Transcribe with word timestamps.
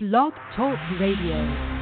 Blog 0.00 0.32
Talk 0.54 0.78
Radio. 1.00 1.77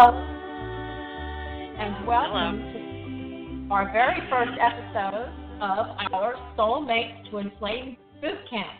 Hello, 0.00 0.14
and 1.76 2.06
welcome 2.06 3.66
to 3.68 3.74
our 3.74 3.90
very 3.90 4.20
first 4.30 4.52
episode 4.54 5.26
of 5.60 6.12
our 6.14 6.36
Soulmate 6.56 7.28
Twin 7.30 7.50
Flame 7.58 7.96
Boot 8.20 8.38
Camp. 8.48 8.78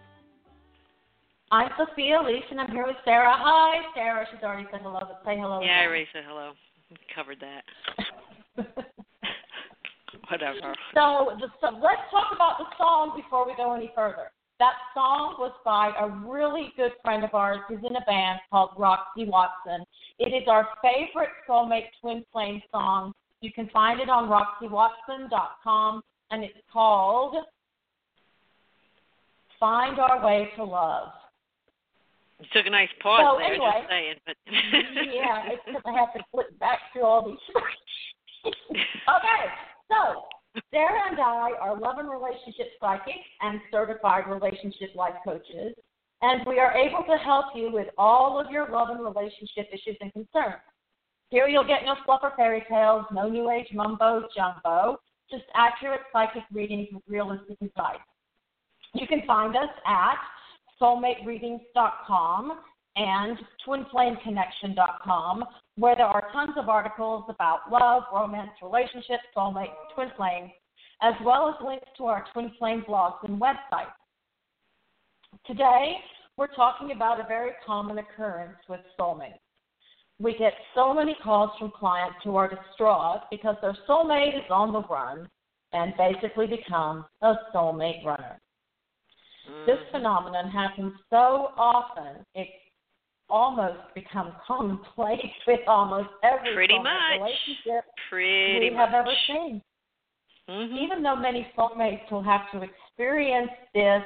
I'm 1.51 1.71
Sophia 1.77 2.21
Elise, 2.21 2.45
and 2.53 2.61
I'm 2.61 2.71
here 2.71 2.87
with 2.87 2.95
Sarah. 3.05 3.35
Hi, 3.37 3.83
Sarah. 3.97 4.27
She's 4.31 4.45
already 4.45 4.69
said 4.71 4.79
hello, 4.81 5.01
but 5.01 5.21
say 5.25 5.37
hello. 5.37 5.61
Yeah, 5.61 5.71
I 5.71 5.75
again. 5.75 5.89
already 5.89 6.07
said 6.13 6.23
hello. 6.25 6.53
Covered 7.13 7.39
that. 7.41 7.65
Whatever. 10.31 10.77
So, 10.95 11.35
the, 11.41 11.49
so 11.61 11.75
let's 11.83 12.07
talk 12.13 12.31
about 12.33 12.59
the 12.59 12.67
song 12.79 13.15
before 13.17 13.45
we 13.45 13.57
go 13.57 13.75
any 13.75 13.91
further. 13.93 14.31
That 14.61 14.75
song 14.95 15.35
was 15.41 15.51
by 15.65 15.91
a 15.99 16.09
really 16.29 16.73
good 16.77 16.93
friend 17.03 17.25
of 17.25 17.35
ours 17.35 17.59
who's 17.69 17.79
in 17.79 17.97
a 17.97 18.05
band 18.07 18.39
called 18.53 18.71
Roxy 18.79 19.25
Watson. 19.25 19.85
It 20.19 20.35
is 20.35 20.49
our 20.49 20.67
favorite 20.83 21.31
Soulmate 21.49 21.89
Twin 22.01 22.25
Flame 22.33 22.61
song. 22.73 23.13
You 23.41 23.53
can 23.53 23.69
find 23.73 24.01
it 24.01 24.09
on 24.09 24.29
roxywatson.com, 24.29 26.03
and 26.33 26.43
it's 26.43 26.59
called 26.73 27.37
Find 29.61 29.99
Our 30.01 30.25
Way 30.25 30.51
to 30.57 30.65
Love. 30.65 31.09
You 32.41 32.47
took 32.53 32.67
a 32.67 32.71
nice 32.71 32.89
pause 33.01 33.21
So, 33.23 33.39
there, 33.39 33.47
anyway. 33.53 33.71
just 33.79 33.89
saying. 33.91 34.15
But 34.27 34.37
yeah, 35.13 35.43
it's 35.47 35.63
because 35.67 35.83
I 35.87 35.93
have 35.93 36.13
to 36.15 36.21
flip 36.33 36.57
back 36.59 36.79
through 36.93 37.03
all 37.05 37.25
these. 37.27 37.39
okay, 38.71 39.43
so 39.91 40.25
Sarah 40.73 41.11
and 41.11 41.19
I 41.21 41.51
are 41.61 41.79
love 41.79 41.99
and 41.99 42.09
relationship 42.09 42.71
psychics 42.81 43.27
and 43.41 43.61
certified 43.73 44.25
relationship 44.29 44.95
life 44.95 45.15
coaches, 45.25 45.75
and 46.23 46.43
we 46.47 46.59
are 46.59 46.77
able 46.77 47.05
to 47.05 47.17
help 47.17 47.47
you 47.55 47.71
with 47.73 47.89
all 47.97 48.41
of 48.41 48.51
your 48.51 48.69
love 48.71 48.89
and 48.91 49.01
relationship 49.01 49.69
issues 49.73 49.97
and 50.01 50.13
concerns. 50.13 50.63
Here 51.31 51.47
you'll 51.47 51.67
get 51.67 51.85
no 51.85 51.95
fluff 52.05 52.21
or 52.23 52.33
fairy 52.37 52.65
tales, 52.69 53.05
no 53.13 53.29
new 53.29 53.51
age 53.51 53.69
mumbo 53.73 54.29
jumbo, 54.35 54.99
just 55.31 55.45
accurate 55.55 56.01
psychic 56.13 56.45
readings 56.53 56.89
with 56.93 57.03
realistic 57.07 57.59
advice. 57.61 57.99
You 58.95 59.07
can 59.07 59.23
find 59.27 59.55
us 59.55 59.69
at 59.87 60.17
soulmatereadings.com 60.81 62.61
and 62.97 63.39
twinflameconnection.com, 63.67 65.45
where 65.77 65.95
there 65.95 66.07
are 66.07 66.29
tons 66.33 66.57
of 66.57 66.69
articles 66.69 67.25
about 67.29 67.71
love, 67.71 68.05
romance, 68.13 68.51
relationships, 68.63 69.23
soulmate, 69.37 69.75
twin 69.95 70.09
flame, 70.17 70.51
as 71.03 71.15
well 71.25 71.49
as 71.49 71.55
links 71.65 71.87
to 71.97 72.07
our 72.07 72.25
twin 72.33 72.51
flame 72.59 72.85
blogs 72.89 73.23
and 73.23 73.41
websites. 73.41 73.93
Today, 75.47 75.95
we're 76.37 76.55
talking 76.55 76.93
about 76.93 77.21
a 77.21 77.27
very 77.27 77.53
common 77.67 77.99
occurrence 77.99 78.59
with 78.69 78.81
soulmates. 78.99 79.39
We 80.21 80.37
get 80.37 80.53
so 80.75 80.93
many 80.93 81.17
calls 81.23 81.51
from 81.59 81.71
clients 81.79 82.17
who 82.25 82.37
are 82.37 82.49
distraught 82.49 83.23
because 83.31 83.57
their 83.61 83.77
soulmate 83.89 84.37
is 84.37 84.51
on 84.51 84.73
the 84.73 84.83
run 84.83 85.29
and 85.73 85.93
basically 85.97 86.47
become 86.47 87.07
a 87.23 87.35
soulmate 87.55 88.05
runner. 88.05 88.41
This 89.67 89.79
Mhm. 89.79 89.91
phenomenon 89.91 90.51
happens 90.51 90.95
so 91.11 91.53
often, 91.57 92.25
it 92.35 92.49
almost 93.31 93.95
becomes 93.95 94.35
commonplace 94.47 95.33
with 95.47 95.61
almost 95.69 96.09
every 96.23 96.55
Pretty 96.55 96.79
much. 96.79 97.13
relationship 97.13 97.85
pretty 98.09 98.71
we 98.71 98.71
much. 98.71 98.91
have 98.91 98.95
ever 98.95 99.15
seen. 99.27 99.63
Mhm. 100.49 100.77
Even 100.79 101.03
though 101.03 101.17
many 101.17 101.45
soulmates 101.57 102.11
will 102.11 102.23
have 102.23 102.51
to 102.53 102.63
experience 102.63 103.51
this, 103.75 104.03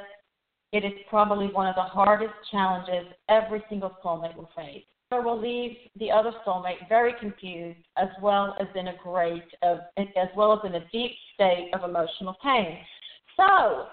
it 0.72 0.84
is 0.84 0.92
probably 1.08 1.48
one 1.48 1.66
of 1.66 1.74
the 1.74 1.82
hardest 1.82 2.32
challenges 2.50 3.12
every 3.28 3.62
single 3.68 3.96
soulmate 4.02 4.36
will 4.36 4.50
face. 4.56 4.84
Or 5.10 5.20
will 5.22 5.38
leave 5.38 5.76
the 5.96 6.10
other 6.10 6.32
soulmate 6.46 6.88
very 6.88 7.12
confused, 7.20 7.80
as 7.98 8.08
well 8.22 8.56
as 8.58 8.66
in 8.74 8.88
a 8.88 8.96
great, 9.02 9.44
of, 9.60 9.80
as 9.98 10.28
well 10.34 10.54
as 10.54 10.60
in 10.64 10.74
a 10.74 10.88
deep 10.90 11.12
state 11.34 11.70
of 11.74 11.88
emotional 11.88 12.34
pain. 12.42 12.78
So, 13.36 13.88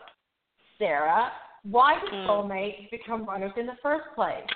Sarah, 0.78 1.34
why 1.64 2.00
do 2.00 2.08
Mm. 2.08 2.26
soulmates 2.26 2.90
become 2.90 3.26
runners 3.26 3.52
in 3.58 3.66
the 3.66 3.76
first 3.84 4.06
place? 4.16 4.48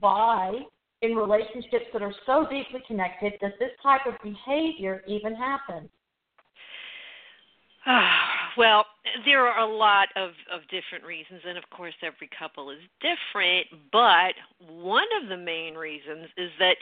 Why, 0.00 0.64
in 1.02 1.14
relationships 1.14 1.86
that 1.92 2.02
are 2.02 2.14
so 2.24 2.46
deeply 2.46 2.80
connected, 2.86 3.38
does 3.38 3.52
this 3.58 3.72
type 3.82 4.06
of 4.06 4.14
behavior 4.22 5.04
even 5.06 5.34
happen? 5.34 5.90
Well, 8.56 8.84
there 9.24 9.46
are 9.46 9.60
a 9.60 9.76
lot 9.76 10.08
of, 10.16 10.30
of 10.52 10.62
different 10.70 11.04
reasons, 11.04 11.42
and 11.46 11.58
of 11.58 11.64
course, 11.70 11.94
every 12.02 12.28
couple 12.38 12.70
is 12.70 12.78
different. 13.00 13.66
But 13.92 14.34
one 14.68 15.06
of 15.22 15.28
the 15.28 15.36
main 15.36 15.74
reasons 15.74 16.28
is 16.36 16.50
that 16.58 16.76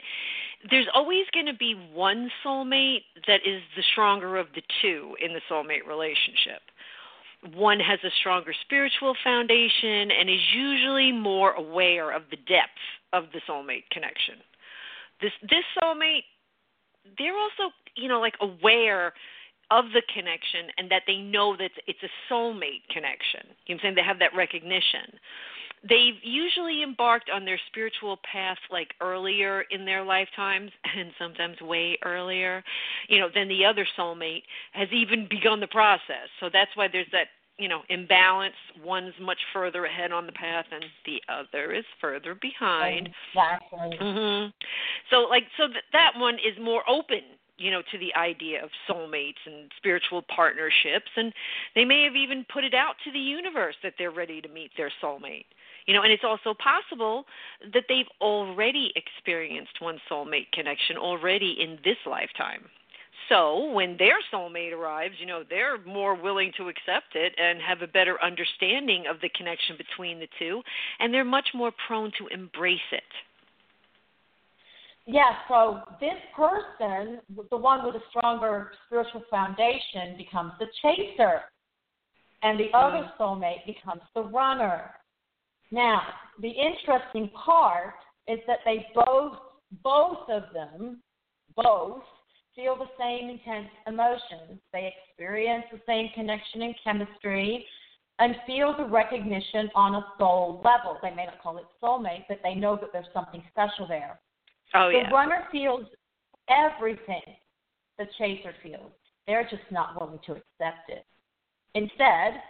there's 0.69 0.87
always 0.93 1.25
going 1.33 1.45
to 1.45 1.53
be 1.53 1.75
one 1.93 2.29
soulmate 2.43 3.03
that 3.27 3.41
is 3.45 3.61
the 3.75 3.83
stronger 3.91 4.37
of 4.37 4.47
the 4.55 4.61
two 4.81 5.15
in 5.21 5.33
the 5.33 5.41
soulmate 5.49 5.87
relationship. 5.87 6.61
One 7.53 7.79
has 7.79 7.99
a 8.03 8.09
stronger 8.19 8.53
spiritual 8.61 9.15
foundation 9.23 10.09
and 10.11 10.29
is 10.29 10.41
usually 10.55 11.11
more 11.11 11.51
aware 11.51 12.11
of 12.11 12.23
the 12.31 12.37
depth 12.37 12.81
of 13.13 13.25
the 13.33 13.41
soulmate 13.47 13.89
connection. 13.91 14.35
This 15.21 15.31
this 15.43 15.63
soulmate, 15.79 16.23
they're 17.17 17.37
also, 17.37 17.73
you 17.95 18.07
know, 18.07 18.19
like 18.19 18.35
aware 18.41 19.13
of 19.71 19.85
the 19.93 20.01
connection 20.13 20.67
and 20.77 20.89
that 20.91 21.03
they 21.07 21.17
know 21.17 21.55
that 21.57 21.71
it's 21.87 21.99
a 22.03 22.33
soulmate 22.33 22.85
connection. 22.89 23.41
You 23.43 23.47
know 23.47 23.55
what 23.67 23.73
I'm 23.73 23.79
saying? 23.81 23.95
They 23.95 24.03
have 24.03 24.19
that 24.19 24.35
recognition. 24.35 25.19
They've 25.87 26.15
usually 26.23 26.81
embarked 26.81 27.29
on 27.29 27.45
their 27.45 27.59
spiritual 27.67 28.17
path 28.31 28.57
like 28.71 28.93
earlier 29.01 29.65
in 29.69 29.85
their 29.85 30.03
lifetimes 30.03 30.71
and 30.97 31.11
sometimes 31.19 31.59
way 31.61 31.97
earlier, 32.03 32.63
you 33.07 33.19
know, 33.19 33.29
than 33.33 33.47
the 33.47 33.63
other 33.65 33.87
soulmate 33.97 34.43
has 34.71 34.87
even 34.91 35.27
begun 35.29 35.59
the 35.59 35.67
process. 35.67 36.27
So 36.39 36.49
that's 36.51 36.71
why 36.75 36.87
there's 36.91 37.07
that, 37.11 37.27
you 37.57 37.67
know, 37.67 37.81
imbalance. 37.89 38.55
One's 38.83 39.13
much 39.21 39.37
further 39.53 39.85
ahead 39.85 40.11
on 40.11 40.25
the 40.25 40.31
path 40.31 40.65
and 40.71 40.85
the 41.05 41.21
other 41.31 41.71
is 41.71 41.85
further 42.01 42.35
behind. 42.35 43.09
Exactly. 43.33 43.97
hmm 43.99 44.47
So 45.11 45.27
like 45.29 45.43
so 45.57 45.67
th- 45.67 45.83
that 45.93 46.13
one 46.17 46.35
is 46.35 46.57
more 46.59 46.81
open, 46.89 47.21
you 47.57 47.71
know, 47.71 47.81
to 47.91 47.97
the 47.97 48.13
idea 48.15 48.63
of 48.63 48.69
soulmates 48.89 49.41
and 49.45 49.71
spiritual 49.77 50.21
partnerships 50.23 51.11
and 51.15 51.33
they 51.73 51.85
may 51.85 52.03
have 52.03 52.15
even 52.15 52.45
put 52.51 52.63
it 52.63 52.73
out 52.73 52.95
to 53.03 53.11
the 53.11 53.19
universe 53.19 53.75
that 53.83 53.93
they're 53.97 54.11
ready 54.11 54.41
to 54.41 54.49
meet 54.49 54.71
their 54.77 54.91
soulmate. 55.01 55.45
You 55.85 55.93
know, 55.93 56.01
and 56.01 56.11
it's 56.11 56.23
also 56.23 56.55
possible 56.55 57.25
that 57.73 57.83
they've 57.87 58.09
already 58.19 58.91
experienced 58.95 59.79
one 59.79 59.99
soulmate 60.09 60.51
connection 60.51 60.97
already 60.97 61.57
in 61.59 61.77
this 61.83 61.97
lifetime. 62.05 62.65
So 63.29 63.71
when 63.71 63.97
their 63.97 64.17
soulmate 64.33 64.73
arrives, 64.73 65.15
you 65.19 65.25
know, 65.25 65.43
they're 65.49 65.77
more 65.85 66.15
willing 66.15 66.51
to 66.57 66.69
accept 66.69 67.15
it 67.15 67.33
and 67.37 67.59
have 67.61 67.81
a 67.81 67.87
better 67.87 68.21
understanding 68.23 69.05
of 69.09 69.21
the 69.21 69.29
connection 69.29 69.77
between 69.77 70.19
the 70.19 70.27
two, 70.37 70.61
and 70.99 71.13
they're 71.13 71.23
much 71.23 71.49
more 71.53 71.71
prone 71.87 72.11
to 72.19 72.27
embrace 72.27 72.79
it. 72.91 73.03
Yeah, 75.07 75.31
so 75.47 75.81
this 75.99 76.17
person, 76.35 77.19
the 77.51 77.57
one 77.57 77.85
with 77.85 77.95
a 77.95 78.03
stronger 78.09 78.71
spiritual 78.87 79.23
foundation, 79.29 80.17
becomes 80.17 80.53
the 80.59 80.65
chaser, 80.81 81.41
and 82.41 82.59
the 82.59 82.75
other 82.75 83.03
hmm. 83.03 83.21
soulmate 83.21 83.65
becomes 83.67 84.01
the 84.15 84.23
runner. 84.23 84.91
Now, 85.71 86.01
the 86.41 86.49
interesting 86.49 87.29
part 87.29 87.93
is 88.27 88.39
that 88.47 88.59
they 88.65 88.87
both, 88.95 89.37
both 89.83 90.29
of 90.29 90.43
them, 90.53 91.01
both 91.55 92.01
feel 92.55 92.75
the 92.75 92.89
same 92.99 93.29
intense 93.29 93.69
emotions. 93.85 94.59
They 94.73 94.93
experience 95.07 95.65
the 95.71 95.81
same 95.85 96.09
connection 96.15 96.63
and 96.63 96.75
chemistry 96.83 97.65
and 98.17 98.35
feel 98.47 98.75
the 98.77 98.85
recognition 98.85 99.69
on 99.75 99.95
a 99.95 100.05
soul 100.17 100.61
level. 100.63 100.97
They 101.01 101.11
may 101.11 101.25
not 101.25 101.41
call 101.43 101.57
it 101.57 101.65
soulmate, 101.83 102.25
but 102.29 102.39
they 102.43 102.55
know 102.55 102.75
that 102.77 102.91
there's 102.93 103.05
something 103.13 103.43
special 103.51 103.87
there. 103.87 104.19
Oh 104.73 104.89
the 104.89 104.99
yeah. 105.03 105.11
runner 105.11 105.45
feels 105.51 105.85
everything 106.49 107.21
the 107.97 108.05
chaser 108.17 108.53
feels. 108.61 108.91
They're 109.27 109.47
just 109.49 109.63
not 109.71 109.99
willing 109.99 110.19
to 110.25 110.33
accept 110.33 110.89
it. 110.89 111.05
Instead, 111.73 112.41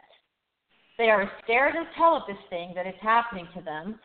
they 0.98 1.10
are 1.10 1.32
scared 1.44 1.76
as 1.76 1.88
hell 1.96 2.16
of 2.16 2.24
this 2.28 2.44
thing 2.50 2.74
that 2.76 2.88
is 2.88 2.96
happening 3.02 3.48
to 3.56 3.62
them 3.62 4.00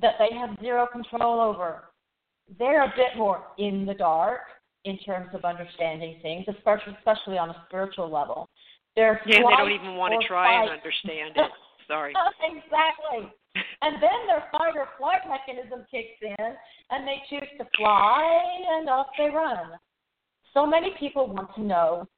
that 0.00 0.14
they 0.18 0.34
have 0.36 0.56
zero 0.60 0.86
control 0.90 1.40
over. 1.40 1.84
They're 2.58 2.84
a 2.84 2.92
bit 2.96 3.16
more 3.16 3.44
in 3.58 3.86
the 3.86 3.94
dark 3.94 4.40
in 4.84 4.98
terms 4.98 5.28
of 5.34 5.44
understanding 5.44 6.18
things, 6.22 6.46
especially 6.48 6.96
especially 6.98 7.38
on 7.38 7.50
a 7.50 7.64
spiritual 7.68 8.10
level. 8.10 8.48
They're 8.96 9.20
yeah, 9.26 9.38
they 9.38 9.56
don't 9.56 9.72
even 9.72 9.96
want 9.96 10.20
to 10.20 10.26
try 10.26 10.46
fight. 10.46 10.62
and 10.62 10.70
understand 10.70 11.36
it. 11.36 11.50
Sorry. 11.86 12.12
exactly. 12.42 13.32
And 13.54 13.96
then 14.02 14.26
their 14.26 14.44
fight 14.52 14.76
or 14.76 14.88
flight 14.98 15.22
mechanism 15.28 15.84
kicks 15.90 16.20
in, 16.22 16.56
and 16.90 17.06
they 17.06 17.22
choose 17.28 17.48
to 17.58 17.66
fly, 17.76 18.40
and 18.78 18.88
off 18.88 19.08
they 19.18 19.30
run. 19.30 19.72
So 20.54 20.66
many 20.66 20.90
people 20.98 21.26
want 21.26 21.54
to 21.54 21.62
know 21.62 22.08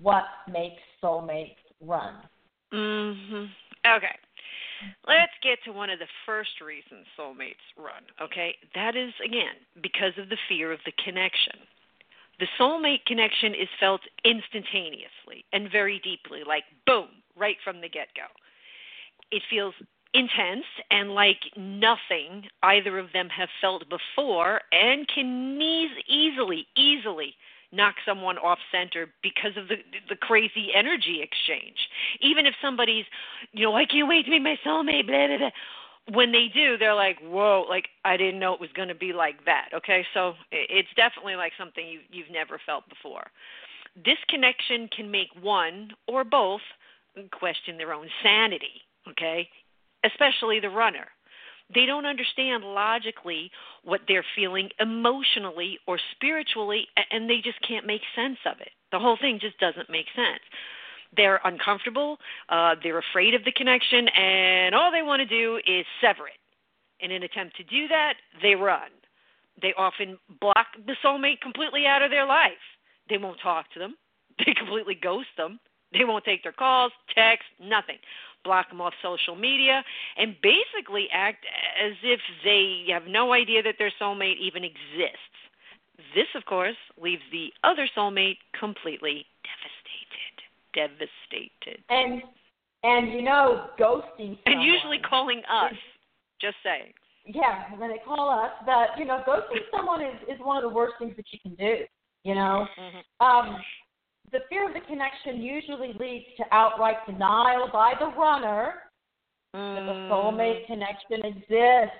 what 0.00 0.24
makes 0.48 0.82
soulmates 1.02 1.56
run. 1.80 2.28
Mhm. 2.72 3.50
Okay. 3.86 4.16
Let's 5.06 5.32
get 5.42 5.62
to 5.64 5.72
one 5.72 5.88
of 5.88 5.98
the 5.98 6.08
first 6.26 6.60
reasons 6.60 7.06
soulmates 7.16 7.64
run, 7.76 8.04
okay? 8.20 8.58
That 8.74 8.94
is 8.94 9.18
again 9.20 9.56
because 9.80 10.16
of 10.18 10.28
the 10.28 10.36
fear 10.48 10.72
of 10.72 10.80
the 10.84 10.92
connection. 10.92 11.66
The 12.38 12.46
soulmate 12.58 13.04
connection 13.06 13.54
is 13.54 13.68
felt 13.80 14.02
instantaneously 14.24 15.46
and 15.52 15.70
very 15.70 15.98
deeply, 16.00 16.44
like 16.44 16.64
boom, 16.84 17.22
right 17.34 17.56
from 17.64 17.80
the 17.80 17.88
get-go. 17.88 18.26
It 19.30 19.42
feels 19.48 19.74
intense 20.16 20.64
and 20.90 21.14
like 21.14 21.40
nothing 21.56 22.44
either 22.62 22.98
of 22.98 23.12
them 23.12 23.28
have 23.28 23.48
felt 23.60 23.84
before 23.88 24.60
and 24.72 25.06
can 25.08 25.60
easily 26.08 26.66
easily 26.76 27.34
knock 27.72 27.96
someone 28.04 28.38
off 28.38 28.58
center 28.72 29.08
because 29.22 29.56
of 29.56 29.68
the 29.68 29.76
the 30.08 30.16
crazy 30.16 30.68
energy 30.74 31.20
exchange. 31.22 31.76
Even 32.20 32.46
if 32.46 32.54
somebody's, 32.62 33.04
you 33.52 33.64
know, 33.64 33.74
I 33.74 33.84
can't 33.84 34.08
wait 34.08 34.24
to 34.24 34.30
meet 34.30 34.42
my 34.42 34.58
soulmate, 34.64 35.06
blah 35.06 35.26
blah 35.26 35.38
blah. 35.38 35.50
When 36.14 36.30
they 36.30 36.46
do, 36.54 36.78
they're 36.78 36.94
like, 36.94 37.18
"Whoa!" 37.20 37.66
Like 37.68 37.88
I 38.04 38.16
didn't 38.16 38.38
know 38.40 38.54
it 38.54 38.60
was 38.60 38.70
going 38.74 38.88
to 38.88 38.94
be 38.94 39.12
like 39.12 39.44
that. 39.44 39.70
Okay, 39.74 40.06
so 40.14 40.34
it's 40.52 40.88
definitely 40.96 41.36
like 41.36 41.52
something 41.58 41.86
you 41.86 42.00
you've 42.10 42.30
never 42.30 42.60
felt 42.64 42.88
before. 42.88 43.26
This 44.04 44.18
connection 44.28 44.88
can 44.94 45.10
make 45.10 45.28
one 45.40 45.90
or 46.06 46.22
both 46.22 46.60
question 47.32 47.76
their 47.76 47.92
own 47.92 48.08
sanity. 48.22 48.82
Okay, 49.08 49.48
especially 50.06 50.60
the 50.60 50.70
runner 50.70 51.06
they 51.74 51.86
don't 51.86 52.06
understand 52.06 52.64
logically 52.64 53.50
what 53.82 54.02
they're 54.06 54.24
feeling 54.36 54.70
emotionally 54.78 55.78
or 55.86 55.98
spiritually, 56.12 56.86
and 57.10 57.28
they 57.28 57.40
just 57.42 57.60
can't 57.66 57.86
make 57.86 58.02
sense 58.14 58.38
of 58.46 58.60
it. 58.60 58.70
The 58.92 58.98
whole 58.98 59.16
thing 59.20 59.38
just 59.40 59.58
doesn't 59.58 59.90
make 59.90 60.06
sense. 60.14 60.40
They're 61.16 61.40
uncomfortable, 61.44 62.18
uh, 62.48 62.76
they're 62.82 62.98
afraid 62.98 63.34
of 63.34 63.44
the 63.44 63.52
connection, 63.52 64.08
and 64.08 64.74
all 64.74 64.92
they 64.92 65.02
want 65.02 65.20
to 65.20 65.26
do 65.26 65.60
is 65.66 65.84
sever 66.00 66.28
it. 66.28 66.38
In 67.00 67.10
an 67.10 67.22
attempt 67.22 67.56
to 67.56 67.64
do 67.64 67.88
that, 67.88 68.14
they 68.42 68.54
run. 68.54 68.90
They 69.60 69.72
often 69.76 70.18
block 70.40 70.66
the 70.86 70.96
soulmate 71.04 71.40
completely 71.40 71.86
out 71.86 72.02
of 72.02 72.10
their 72.10 72.26
life. 72.26 72.52
They 73.08 73.18
won't 73.18 73.40
talk 73.40 73.70
to 73.72 73.78
them, 73.78 73.96
they 74.38 74.54
completely 74.54 74.94
ghost 74.94 75.28
them. 75.36 75.58
They 75.92 76.04
won't 76.04 76.24
take 76.24 76.42
their 76.42 76.52
calls, 76.52 76.92
texts, 77.14 77.48
nothing 77.60 77.98
block 78.46 78.70
them 78.70 78.80
off 78.80 78.94
social 79.02 79.36
media, 79.36 79.82
and 80.16 80.36
basically 80.42 81.08
act 81.12 81.44
as 81.82 81.92
if 82.02 82.20
they 82.44 82.86
have 82.92 83.04
no 83.08 83.32
idea 83.32 83.62
that 83.62 83.74
their 83.78 83.92
soulmate 84.00 84.38
even 84.40 84.64
exists. 84.64 85.36
This, 86.14 86.28
of 86.34 86.44
course, 86.46 86.76
leaves 87.00 87.22
the 87.32 87.48
other 87.64 87.88
soulmate 87.96 88.38
completely 88.58 89.26
devastated. 89.42 90.34
Devastated. 90.72 91.82
And 91.90 92.22
and 92.82 93.12
you 93.12 93.22
know, 93.22 93.68
ghosting. 93.78 94.38
Someone, 94.44 94.46
and 94.46 94.62
usually 94.62 94.98
calling 94.98 95.42
us. 95.50 95.74
just 96.40 96.56
saying. 96.62 96.92
Yeah, 97.26 97.74
when 97.76 97.90
they 97.90 98.00
call 98.04 98.30
us, 98.30 98.52
but 98.64 98.98
you 98.98 99.04
know, 99.04 99.22
ghosting 99.26 99.64
someone 99.74 100.00
is 100.00 100.14
is 100.28 100.38
one 100.40 100.56
of 100.56 100.62
the 100.62 100.74
worst 100.74 100.94
things 100.98 101.14
that 101.16 101.26
you 101.32 101.38
can 101.42 101.54
do. 101.54 101.84
You 102.22 102.34
know, 102.34 102.66
mm-hmm. 102.78 103.26
um, 103.26 103.56
the 104.32 104.40
fear 104.48 104.66
of 104.66 104.74
the 104.74 104.80
connection 104.80 105.42
usually 105.42 105.92
leads 105.98 106.26
to 106.36 106.44
outright 106.52 106.96
denial 107.06 107.68
by 107.72 107.94
the 107.98 108.06
runner 108.06 108.74
mm. 109.54 109.74
that 109.74 109.86
the 109.86 109.98
mm. 109.98 110.10
soulmate 110.10 110.66
connection 110.66 111.24
exists. 111.24 111.96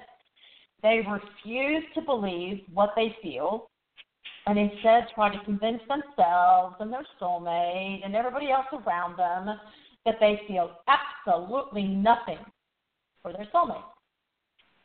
They 0.82 1.00
refuse 1.08 1.84
to 1.94 2.02
believe 2.02 2.60
what 2.72 2.92
they 2.96 3.16
feel 3.22 3.70
and 4.46 4.58
instead 4.58 5.06
try 5.14 5.34
to 5.34 5.44
convince 5.44 5.80
themselves 5.88 6.76
and 6.80 6.92
their 6.92 7.06
soulmate 7.20 8.04
and 8.04 8.14
everybody 8.14 8.50
else 8.50 8.66
around 8.72 9.18
them 9.18 9.58
that 10.04 10.16
they 10.20 10.40
feel 10.46 10.70
absolutely 10.86 11.82
nothing 11.82 12.38
for 13.22 13.32
their 13.32 13.46
soulmate. 13.52 13.82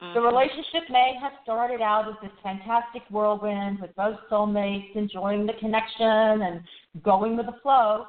Mm-hmm. 0.02 0.14
The 0.16 0.22
relationship 0.22 0.90
may 0.90 1.14
have 1.22 1.34
started 1.44 1.82
out 1.82 2.08
as 2.08 2.16
this 2.22 2.32
fantastic 2.42 3.04
whirlwind 3.12 3.80
with 3.80 3.96
both 3.96 4.18
soulmates 4.32 4.96
enjoying 4.96 5.46
the 5.46 5.54
connection 5.60 6.42
and 6.42 6.62
going 7.04 7.38
with 7.38 7.46
the 7.46 7.60
flow. 7.62 8.06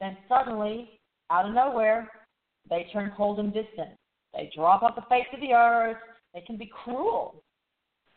Then 0.00 0.16
suddenly, 0.28 1.00
out 1.30 1.46
of 1.46 1.54
nowhere, 1.54 2.10
they 2.68 2.88
turn 2.92 3.12
cold 3.16 3.38
and 3.38 3.54
distant. 3.54 3.90
They 4.34 4.50
drop 4.54 4.82
off 4.82 4.96
the 4.96 5.02
face 5.08 5.26
of 5.32 5.40
the 5.40 5.54
earth. 5.54 5.96
They 6.34 6.42
can 6.42 6.56
be 6.58 6.70
cruel 6.84 7.42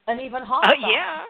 and 0.08 0.20
even 0.20 0.44
hostile. 0.44 0.74
Oh, 0.84 0.92
yeah. 0.92 1.22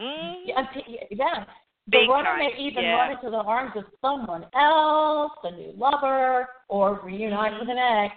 Mm. 0.00 0.34
Yeah, 0.46 0.62
yeah. 1.10 1.44
Big 1.90 2.06
the 2.06 2.12
runner 2.12 2.30
time. 2.30 2.38
may 2.38 2.62
even 2.62 2.84
yeah. 2.84 2.92
run 2.92 3.10
into 3.12 3.30
the 3.30 3.42
arms 3.42 3.72
of 3.76 3.84
someone 4.00 4.46
else, 4.54 5.32
a 5.42 5.50
new 5.50 5.74
lover, 5.76 6.48
or 6.68 7.00
reunite 7.04 7.52
mm-hmm. 7.52 7.60
with 7.60 7.70
an 7.70 7.78
ex 7.78 8.14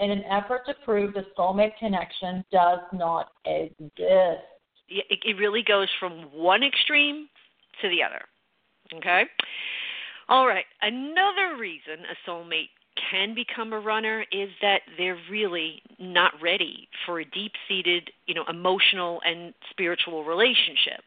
in 0.00 0.10
an 0.10 0.24
effort 0.24 0.62
to 0.66 0.74
prove 0.84 1.14
the 1.14 1.24
soulmate 1.38 1.76
connection 1.78 2.44
does 2.50 2.80
not 2.92 3.28
exist. 3.44 4.42
It 4.88 5.36
really 5.38 5.62
goes 5.62 5.88
from 5.98 6.22
one 6.32 6.62
extreme 6.62 7.28
to 7.80 7.88
the 7.88 8.02
other. 8.02 8.22
Okay? 8.94 9.24
All 10.28 10.46
right. 10.46 10.64
Another 10.82 11.56
reason 11.58 12.04
a 12.10 12.30
soulmate 12.30 12.68
can 13.10 13.34
become 13.34 13.72
a 13.72 13.80
runner 13.80 14.24
is 14.32 14.50
that 14.60 14.82
they're 14.98 15.18
really 15.30 15.82
not 15.98 16.32
ready 16.42 16.88
for 17.06 17.20
a 17.20 17.24
deep 17.24 17.52
seated, 17.66 18.10
you 18.26 18.34
know, 18.34 18.44
emotional 18.48 19.20
and 19.24 19.54
spiritual 19.70 20.24
relationship. 20.24 21.02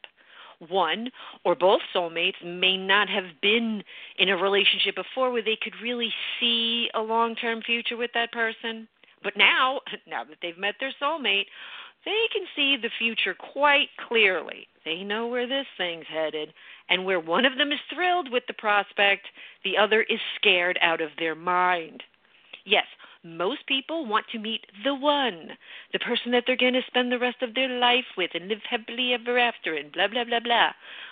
One 0.59 1.09
or 1.43 1.55
both 1.55 1.81
soulmates 1.93 2.43
may 2.43 2.77
not 2.77 3.09
have 3.09 3.41
been 3.41 3.83
in 4.17 4.29
a 4.29 4.37
relationship 4.37 4.95
before 4.95 5.31
where 5.31 5.41
they 5.41 5.57
could 5.61 5.73
really 5.81 6.13
see 6.39 6.89
a 6.93 7.01
long 7.01 7.35
term 7.35 7.61
future 7.61 7.97
with 7.97 8.11
that 8.13 8.31
person. 8.31 8.87
But 9.23 9.37
now, 9.37 9.81
now 10.07 10.23
that 10.23 10.37
they've 10.41 10.57
met 10.57 10.75
their 10.79 10.93
soulmate, 11.01 11.45
they 12.05 12.27
can 12.31 12.45
see 12.55 12.77
the 12.77 12.91
future 12.99 13.33
quite 13.33 13.89
clearly. 14.07 14.67
They 14.85 15.03
know 15.03 15.25
where 15.25 15.47
this 15.47 15.65
thing's 15.77 16.05
headed, 16.07 16.53
and 16.89 17.03
where 17.03 17.19
one 17.19 17.45
of 17.45 17.57
them 17.57 17.71
is 17.71 17.79
thrilled 17.91 18.31
with 18.31 18.43
the 18.47 18.53
prospect, 18.53 19.25
the 19.63 19.75
other 19.77 20.03
is 20.03 20.19
scared 20.35 20.77
out 20.81 21.01
of 21.01 21.09
their 21.17 21.33
mind. 21.33 22.03
Yes, 22.63 22.85
most 23.25 23.65
people 23.67 24.05
want 24.05 24.25
to 24.31 24.39
meet 24.39 24.65
the 24.83 24.93
one, 24.93 25.49
the 25.91 25.99
person 25.99 26.31
that 26.31 26.43
they're 26.45 26.55
going 26.55 26.73
to 26.73 26.81
spend 26.87 27.11
the 27.11 27.19
rest 27.19 27.41
of 27.41 27.55
their 27.55 27.79
life 27.79 28.05
with 28.15 28.31
and 28.33 28.47
live 28.47 28.59
happily 28.69 29.13
ever 29.13 29.37
after 29.37 29.73
and 29.73 29.91
blah, 29.91 30.07
blah, 30.07 30.23
blah, 30.23 30.39
blah. 30.39 30.69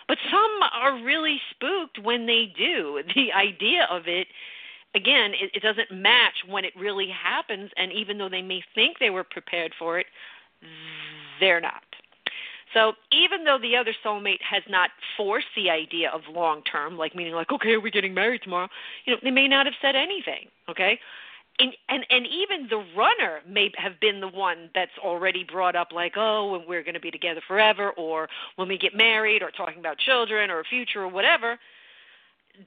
But 0.08 0.20
some 0.30 0.70
are 0.72 1.04
really 1.04 1.42
spooked 1.52 2.00
when 2.04 2.26
they 2.26 2.54
do. 2.56 3.02
The 3.16 3.32
idea 3.34 3.88
of 3.90 4.04
it 4.08 4.28
again, 4.96 5.32
it, 5.40 5.52
it 5.54 5.64
doesn't 5.64 5.92
match 5.92 6.34
when 6.48 6.66
it 6.66 6.74
really 6.78 7.10
happens. 7.10 7.72
And 7.78 7.92
even 7.92 8.18
though 8.18 8.30
they 8.30 8.42
may 8.42 8.62
think 8.76 9.00
they 9.00 9.10
were 9.10 9.24
prepared 9.24 9.74
for 9.78 10.00
it, 10.00 10.06
they're 11.40 11.62
not. 11.62 11.84
So 12.74 12.94
even 13.12 13.44
though 13.44 13.60
the 13.62 13.76
other 13.76 13.94
soulmate 14.04 14.42
has 14.42 14.64
not 14.68 14.90
forced 15.16 15.48
the 15.56 15.70
idea 15.70 16.10
of 16.10 16.22
long 16.32 16.64
term, 16.64 16.98
like 16.98 17.16
meaning 17.16 17.34
like, 17.34 17.52
okay, 17.52 17.74
are 17.74 17.80
we 17.80 17.92
getting 17.92 18.14
married 18.14 18.42
tomorrow? 18.44 18.68
You 19.06 19.14
know, 19.14 19.20
they 19.22 19.32
may 19.32 19.48
not 19.48 19.66
have 19.66 19.76
said 19.82 19.96
anything. 19.96 20.48
Okay. 20.70 21.00
And, 21.60 21.72
and 21.88 22.04
and 22.10 22.26
even 22.26 22.68
the 22.68 22.84
runner 22.98 23.42
may 23.48 23.72
have 23.78 24.00
been 24.00 24.20
the 24.22 24.28
one 24.28 24.72
that's 24.74 24.98
already 25.04 25.44
brought 25.44 25.76
up 25.76 25.90
like 25.94 26.14
oh 26.18 26.64
we're 26.68 26.82
going 26.82 26.96
to 26.96 27.00
be 27.00 27.12
together 27.12 27.42
forever 27.48 27.92
or 27.92 28.28
when 28.56 28.68
we 28.68 28.78
get 28.78 28.96
married 28.96 29.44
or 29.44 29.52
talking 29.52 29.78
about 29.80 30.00
children 30.00 30.50
or 30.50 30.62
a 30.62 30.64
future 30.64 31.04
or 31.04 31.08
whatever. 31.08 31.60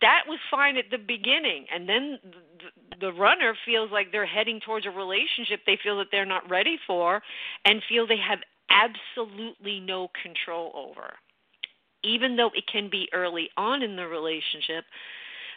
That 0.01 0.23
was 0.29 0.39
fine 0.51 0.77
at 0.77 0.85
the 0.93 0.99
beginning 0.99 1.67
and 1.75 1.89
then 1.89 2.19
the, 2.23 3.09
the 3.09 3.13
runner 3.13 3.57
feels 3.65 3.91
like 3.91 4.13
they're 4.13 4.25
heading 4.27 4.61
towards 4.61 4.87
a 4.87 4.91
relationship 4.91 5.61
they 5.67 5.79
feel 5.83 5.99
that 5.99 6.09
they're 6.13 6.25
not 6.25 6.49
ready 6.49 6.79
for 6.87 7.23
and 7.65 7.83
feel 7.89 8.07
they 8.07 8.17
have 8.17 8.39
absolutely 8.71 9.81
no 9.81 10.11
control 10.23 10.73
over. 10.75 11.15
Even 12.05 12.37
though 12.37 12.51
it 12.55 12.65
can 12.71 12.89
be 12.91 13.09
early 13.13 13.49
on 13.57 13.83
in 13.83 13.97
the 13.97 14.07
relationship 14.07 14.85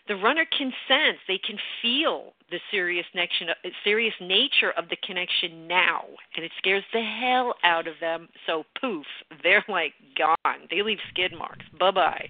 the 0.09 0.15
runner 0.15 0.45
can 0.57 0.73
sense 0.87 1.17
they 1.27 1.37
can 1.37 1.57
feel 1.81 2.33
the 2.49 2.57
serious 2.71 3.05
connection 3.11 3.47
serious 3.83 4.13
nature 4.19 4.71
of 4.75 4.89
the 4.89 4.97
connection 5.05 5.67
now 5.67 6.03
and 6.35 6.43
it 6.43 6.51
scares 6.57 6.83
the 6.91 7.01
hell 7.01 7.53
out 7.63 7.87
of 7.87 7.93
them. 8.01 8.27
So 8.45 8.63
poof 8.81 9.05
they're 9.43 9.63
like 9.69 9.93
gone. 10.17 10.67
They 10.69 10.81
leave 10.81 10.97
skid 11.13 11.31
marks. 11.37 11.63
Bye 11.79 11.91
bye 11.91 12.29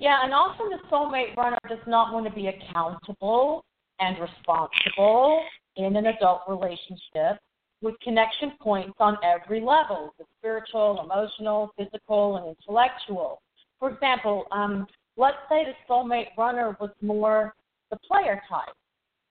Yeah, 0.00 0.24
and 0.24 0.34
often 0.34 0.68
the 0.70 0.78
soulmate 0.90 1.36
runner 1.36 1.58
does 1.68 1.78
not 1.86 2.12
want 2.12 2.26
to 2.26 2.32
be 2.32 2.48
accountable 2.48 3.64
and 4.00 4.16
responsible 4.18 5.42
in 5.76 5.96
an 5.96 6.06
adult 6.06 6.42
relationship 6.48 7.38
with 7.80 7.94
connection 8.02 8.52
points 8.60 8.94
on 8.98 9.16
every 9.24 9.60
level 9.60 10.12
the 10.18 10.24
spiritual, 10.38 11.00
emotional, 11.04 11.72
physical, 11.76 12.36
and 12.36 12.56
intellectual. 12.56 13.40
For 13.78 13.90
example, 13.90 14.46
um, 14.52 14.86
let's 15.16 15.36
say 15.48 15.64
the 15.64 15.92
soulmate 15.92 16.28
runner 16.36 16.76
was 16.80 16.90
more 17.00 17.54
the 17.90 17.98
player 17.98 18.40
type, 18.48 18.74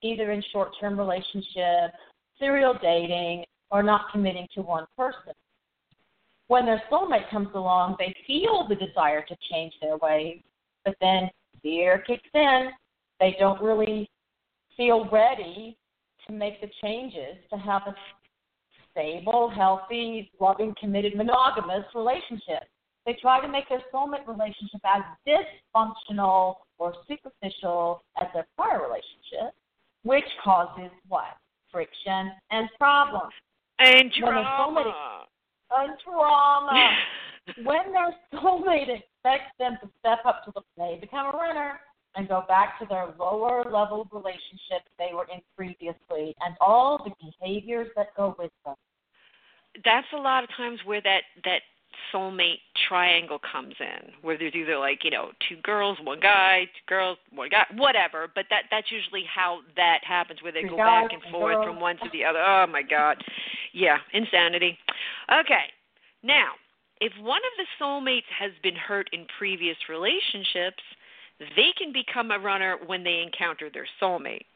either 0.02 0.30
in 0.30 0.42
short 0.52 0.70
term 0.80 0.98
relationships, 0.98 1.96
serial 2.38 2.74
dating, 2.80 3.44
or 3.70 3.82
not 3.82 4.12
committing 4.12 4.46
to 4.54 4.62
one 4.62 4.86
person. 4.96 5.32
When 6.48 6.66
their 6.66 6.82
soulmate 6.90 7.30
comes 7.30 7.48
along, 7.54 7.96
they 7.98 8.14
feel 8.26 8.66
the 8.68 8.74
desire 8.74 9.22
to 9.22 9.36
change 9.50 9.72
their 9.80 9.96
ways, 9.96 10.40
but 10.84 10.94
then 11.00 11.30
fear 11.62 12.02
kicks 12.06 12.28
in. 12.34 12.68
They 13.20 13.36
don't 13.38 13.62
really 13.62 14.10
feel 14.76 15.08
ready 15.10 15.76
to 16.26 16.32
make 16.32 16.60
the 16.60 16.68
changes 16.82 17.36
to 17.50 17.56
have 17.56 17.82
a 17.86 17.94
stable, 18.90 19.50
healthy, 19.54 20.30
loving, 20.40 20.74
committed, 20.78 21.16
monogamous 21.16 21.84
relationship. 21.94 22.64
They 23.04 23.16
try 23.20 23.40
to 23.40 23.48
make 23.48 23.68
their 23.68 23.82
soulmate 23.92 24.26
relationship 24.26 24.80
as 24.84 25.02
dysfunctional 25.26 26.56
or 26.78 26.94
superficial 27.08 28.02
as 28.20 28.28
their 28.32 28.46
prior 28.56 28.82
relationship, 28.82 29.54
which 30.04 30.24
causes 30.42 30.90
what? 31.08 31.36
Friction 31.70 32.32
and 32.50 32.68
problems. 32.78 33.32
And 33.78 34.12
drama. 34.12 35.24
And 35.70 35.92
drama. 36.04 36.96
when 37.64 37.92
their 37.92 38.14
soulmate 38.34 38.88
expects 38.88 39.52
them 39.58 39.78
to 39.82 39.88
step 39.98 40.20
up 40.24 40.44
to 40.44 40.52
the 40.54 40.62
plate, 40.76 41.00
become 41.00 41.34
a 41.34 41.36
runner, 41.36 41.80
and 42.14 42.28
go 42.28 42.44
back 42.46 42.78
to 42.78 42.86
their 42.86 43.08
lower 43.18 43.64
level 43.70 44.06
relationship 44.12 44.82
they 44.98 45.14
were 45.14 45.26
in 45.32 45.40
previously 45.56 46.34
and 46.40 46.54
all 46.60 47.02
the 47.02 47.30
behaviors 47.40 47.88
that 47.96 48.08
go 48.16 48.36
with 48.38 48.50
them. 48.64 48.74
That's 49.84 50.06
a 50.14 50.18
lot 50.18 50.44
of 50.44 50.50
times 50.56 50.80
where 50.84 51.00
that 51.00 51.22
that 51.44 51.62
soulmate 52.12 52.60
triangle 52.92 53.40
comes 53.40 53.74
in, 53.80 54.12
where 54.22 54.36
there's 54.36 54.54
either 54.54 54.78
like 54.78 55.04
you 55.04 55.10
know 55.10 55.30
two 55.48 55.56
girls, 55.62 55.98
one 56.02 56.20
guy, 56.20 56.64
two 56.64 56.86
girls, 56.86 57.18
one 57.34 57.48
guy, 57.48 57.64
whatever. 57.74 58.28
But 58.34 58.46
that 58.50 58.64
that's 58.70 58.90
usually 58.90 59.24
how 59.32 59.60
that 59.76 60.00
happens, 60.06 60.42
where 60.42 60.52
they 60.52 60.62
go 60.62 60.76
back 60.76 61.12
and 61.12 61.22
forth 61.32 61.64
from 61.64 61.80
one 61.80 61.96
to 61.98 62.08
the 62.12 62.24
other. 62.24 62.40
Oh 62.40 62.66
my 62.66 62.82
God, 62.82 63.22
yeah, 63.72 63.98
insanity. 64.12 64.78
Okay, 65.32 65.72
now 66.22 66.52
if 67.00 67.12
one 67.20 67.40
of 67.40 67.52
the 67.58 67.84
soulmates 67.84 68.30
has 68.38 68.52
been 68.62 68.76
hurt 68.76 69.08
in 69.12 69.26
previous 69.38 69.76
relationships 69.88 70.82
they 71.56 71.72
can 71.76 71.92
become 71.92 72.30
a 72.30 72.38
runner 72.38 72.78
when 72.86 73.04
they 73.04 73.20
encounter 73.20 73.68
their 73.70 73.86
soulmate. 74.00 74.46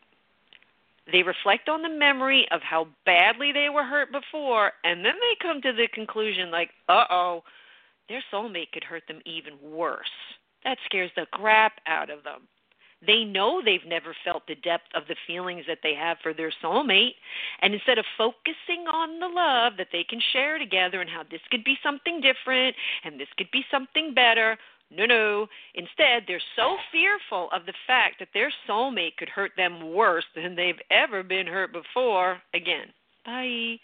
They 1.11 1.23
reflect 1.23 1.69
on 1.69 1.83
the 1.83 1.89
memory 1.89 2.47
of 2.51 2.61
how 2.63 2.89
badly 3.05 3.53
they 3.53 3.69
were 3.69 3.85
hurt 3.85 4.11
before, 4.11 4.73
and 4.85 5.05
then 5.05 5.15
they 5.15 5.47
come 5.47 5.63
to 5.63 5.73
the 5.73 5.89
conclusion 5.93 6.51
like, 6.51 6.71
uh 6.89 7.05
oh, 7.11 7.43
their 8.09 8.23
soulmate 8.33 8.73
could 8.73 8.85
hurt 8.85 9.05
them 9.09 9.21
even 9.25 9.55
worse. 9.63 10.07
That 10.65 10.79
scares 10.85 11.11
the 11.17 11.27
crap 11.33 11.75
out 11.87 12.11
of 12.11 12.25
them. 12.25 12.49
They 13.07 13.25
know 13.25 13.61
they've 13.63 13.87
never 13.87 14.17
felt 14.25 14.47
the 14.47 14.55
depth 14.55 14.89
of 14.95 15.03
the 15.07 15.17
feelings 15.27 15.65
that 15.69 15.81
they 15.83 15.95
have 15.95 16.17
for 16.23 16.33
their 16.33 16.53
soulmate. 16.63 17.15
And 17.61 17.75
instead 17.75 17.99
of 17.99 18.07
focusing 18.17 18.87
on 18.91 19.21
the 19.21 19.29
love 19.29 19.75
that 19.77 19.89
they 19.93 20.03
can 20.03 20.21
share 20.33 20.59
together 20.59 21.01
and 21.01 21.11
how 21.11 21.23
this 21.31 21.43
could 21.51 21.63
be 21.63 21.77
something 21.83 22.21
different 22.21 22.75
and 23.05 23.21
this 23.21 23.29
could 23.37 23.51
be 23.51 23.65
something 23.71 24.15
better, 24.15 24.57
no, 24.91 25.05
no. 25.05 25.49
Instead, 25.75 26.25
they're 26.27 26.41
so 26.55 26.77
fearful 26.93 27.49
of 27.53 27.67
the 27.67 27.75
fact 27.87 28.19
that 28.21 28.29
their 28.33 28.53
soulmate 28.69 29.17
could 29.17 29.29
hurt 29.29 29.53
them 29.57 29.93
worse 29.93 30.25
than 30.35 30.55
they've 30.55 30.81
ever 30.91 31.23
been 31.23 31.47
hurt 31.47 31.73
before. 31.73 32.41
Again, 32.55 32.87
bye. 33.25 33.77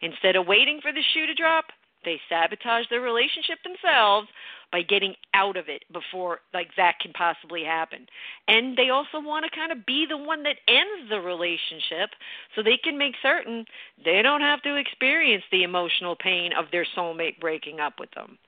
Instead 0.00 0.36
of 0.36 0.46
waiting 0.46 0.80
for 0.80 0.92
the 0.92 1.02
shoe 1.12 1.26
to 1.26 1.34
drop, 1.34 1.66
they 2.04 2.20
sabotage 2.28 2.84
their 2.90 3.00
relationship 3.00 3.58
themselves 3.62 4.28
by 4.70 4.82
getting 4.82 5.14
out 5.34 5.56
of 5.56 5.68
it 5.68 5.84
before 5.92 6.40
like 6.52 6.68
that 6.76 6.98
can 7.00 7.12
possibly 7.12 7.64
happen. 7.64 8.06
And 8.48 8.76
they 8.76 8.90
also 8.90 9.20
want 9.20 9.44
to 9.44 9.56
kind 9.56 9.72
of 9.72 9.86
be 9.86 10.06
the 10.08 10.16
one 10.16 10.42
that 10.42 10.56
ends 10.68 11.08
the 11.08 11.20
relationship 11.20 12.10
so 12.54 12.62
they 12.62 12.76
can 12.82 12.98
make 12.98 13.14
certain 13.22 13.64
they 14.04 14.22
don't 14.22 14.42
have 14.42 14.62
to 14.62 14.76
experience 14.76 15.44
the 15.50 15.62
emotional 15.62 16.16
pain 16.16 16.52
of 16.58 16.66
their 16.70 16.86
soulmate 16.96 17.40
breaking 17.40 17.80
up 17.80 17.94
with 17.98 18.10
them 18.12 18.38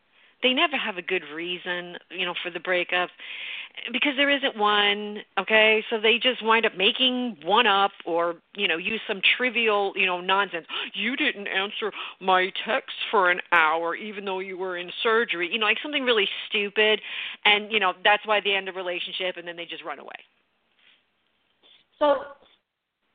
they 0.42 0.52
never 0.52 0.76
have 0.76 0.97
a 0.97 1.02
good 1.02 1.23
reason, 1.35 1.97
you 2.11 2.25
know, 2.25 2.35
for 2.42 2.50
the 2.50 2.61
breakup 2.61 3.11
because 3.92 4.12
there 4.16 4.30
isn't 4.30 4.56
one, 4.56 5.18
okay? 5.38 5.82
So 5.90 6.00
they 6.00 6.18
just 6.18 6.44
wind 6.44 6.66
up 6.66 6.76
making 6.76 7.37
one 7.44 7.66
up 7.66 7.92
or, 8.04 8.35
you 8.54 8.68
know, 8.68 8.76
use 8.76 9.00
some 9.06 9.20
trivial, 9.37 9.92
you 9.97 10.06
know, 10.06 10.20
nonsense. 10.20 10.66
You 10.94 11.16
didn't 11.16 11.47
answer 11.47 11.92
my 12.20 12.50
text 12.66 12.94
for 13.11 13.30
an 13.30 13.40
hour 13.52 13.94
even 13.94 14.25
though 14.25 14.40
you 14.40 14.59
were 14.59 14.76
in 14.76 14.90
surgery. 15.02 15.49
You 15.52 15.59
know, 15.59 15.66
like 15.66 15.78
something 15.82 16.04
really 16.04 16.28
stupid 16.49 17.00
and, 17.44 17.70
you 17.73 17.80
know, 17.80 17.92
that's 18.04 18.26
why 18.26 18.40
they 18.40 18.54
end 18.54 18.68
the 18.68 18.73
relationship 18.73 19.37
and 19.37 19.47
then 19.47 19.56
they 19.56 19.66
just 19.66 19.85
run 19.85 19.99
away. 19.99 20.11
So 21.99 22.16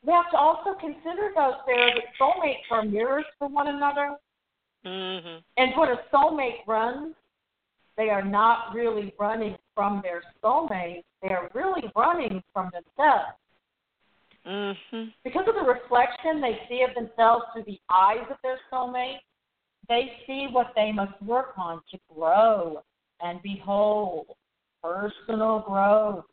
we 0.06 0.14
have 0.14 0.30
to 0.32 0.38
also 0.38 0.74
consider 0.80 1.32
those 1.36 1.56
there 1.66 1.92
that 1.96 2.04
soulmates 2.20 2.72
are 2.72 2.84
mirrors 2.84 3.26
for 3.40 3.48
one 3.48 3.68
another. 3.68 4.16
Mm-hmm. 4.86 5.38
And 5.58 5.72
when 5.76 5.90
a 5.90 5.98
soulmate 6.14 6.66
runs, 6.68 7.16
they 7.98 8.10
are 8.10 8.24
not 8.24 8.74
really 8.74 9.14
running 9.20 9.56
from 9.74 10.02
their 10.04 10.22
soulmate. 10.44 11.04
They 11.22 11.30
are 11.30 11.50
really 11.54 11.84
running 11.96 12.44
from 12.54 12.72
themselves. 12.72 13.38
Mm-hmm. 14.46 15.06
Because 15.24 15.46
of 15.48 15.56
the 15.56 15.62
reflection 15.62 16.40
they 16.40 16.60
see 16.70 16.84
of 16.88 16.94
themselves 16.94 17.46
through 17.54 17.64
the 17.66 17.80
eyes 17.90 18.26
of 18.30 18.38
their 18.44 18.60
soulmate, 18.72 19.18
they 19.88 20.12
see 20.28 20.48
what 20.52 20.74
they 20.76 20.92
must 20.92 21.20
work 21.22 21.54
on 21.58 21.82
to 21.92 21.98
grow 22.14 22.82
and 23.22 23.42
be 23.42 23.62
whole. 23.64 24.38
Personal 24.84 25.64
growth, 25.68 26.26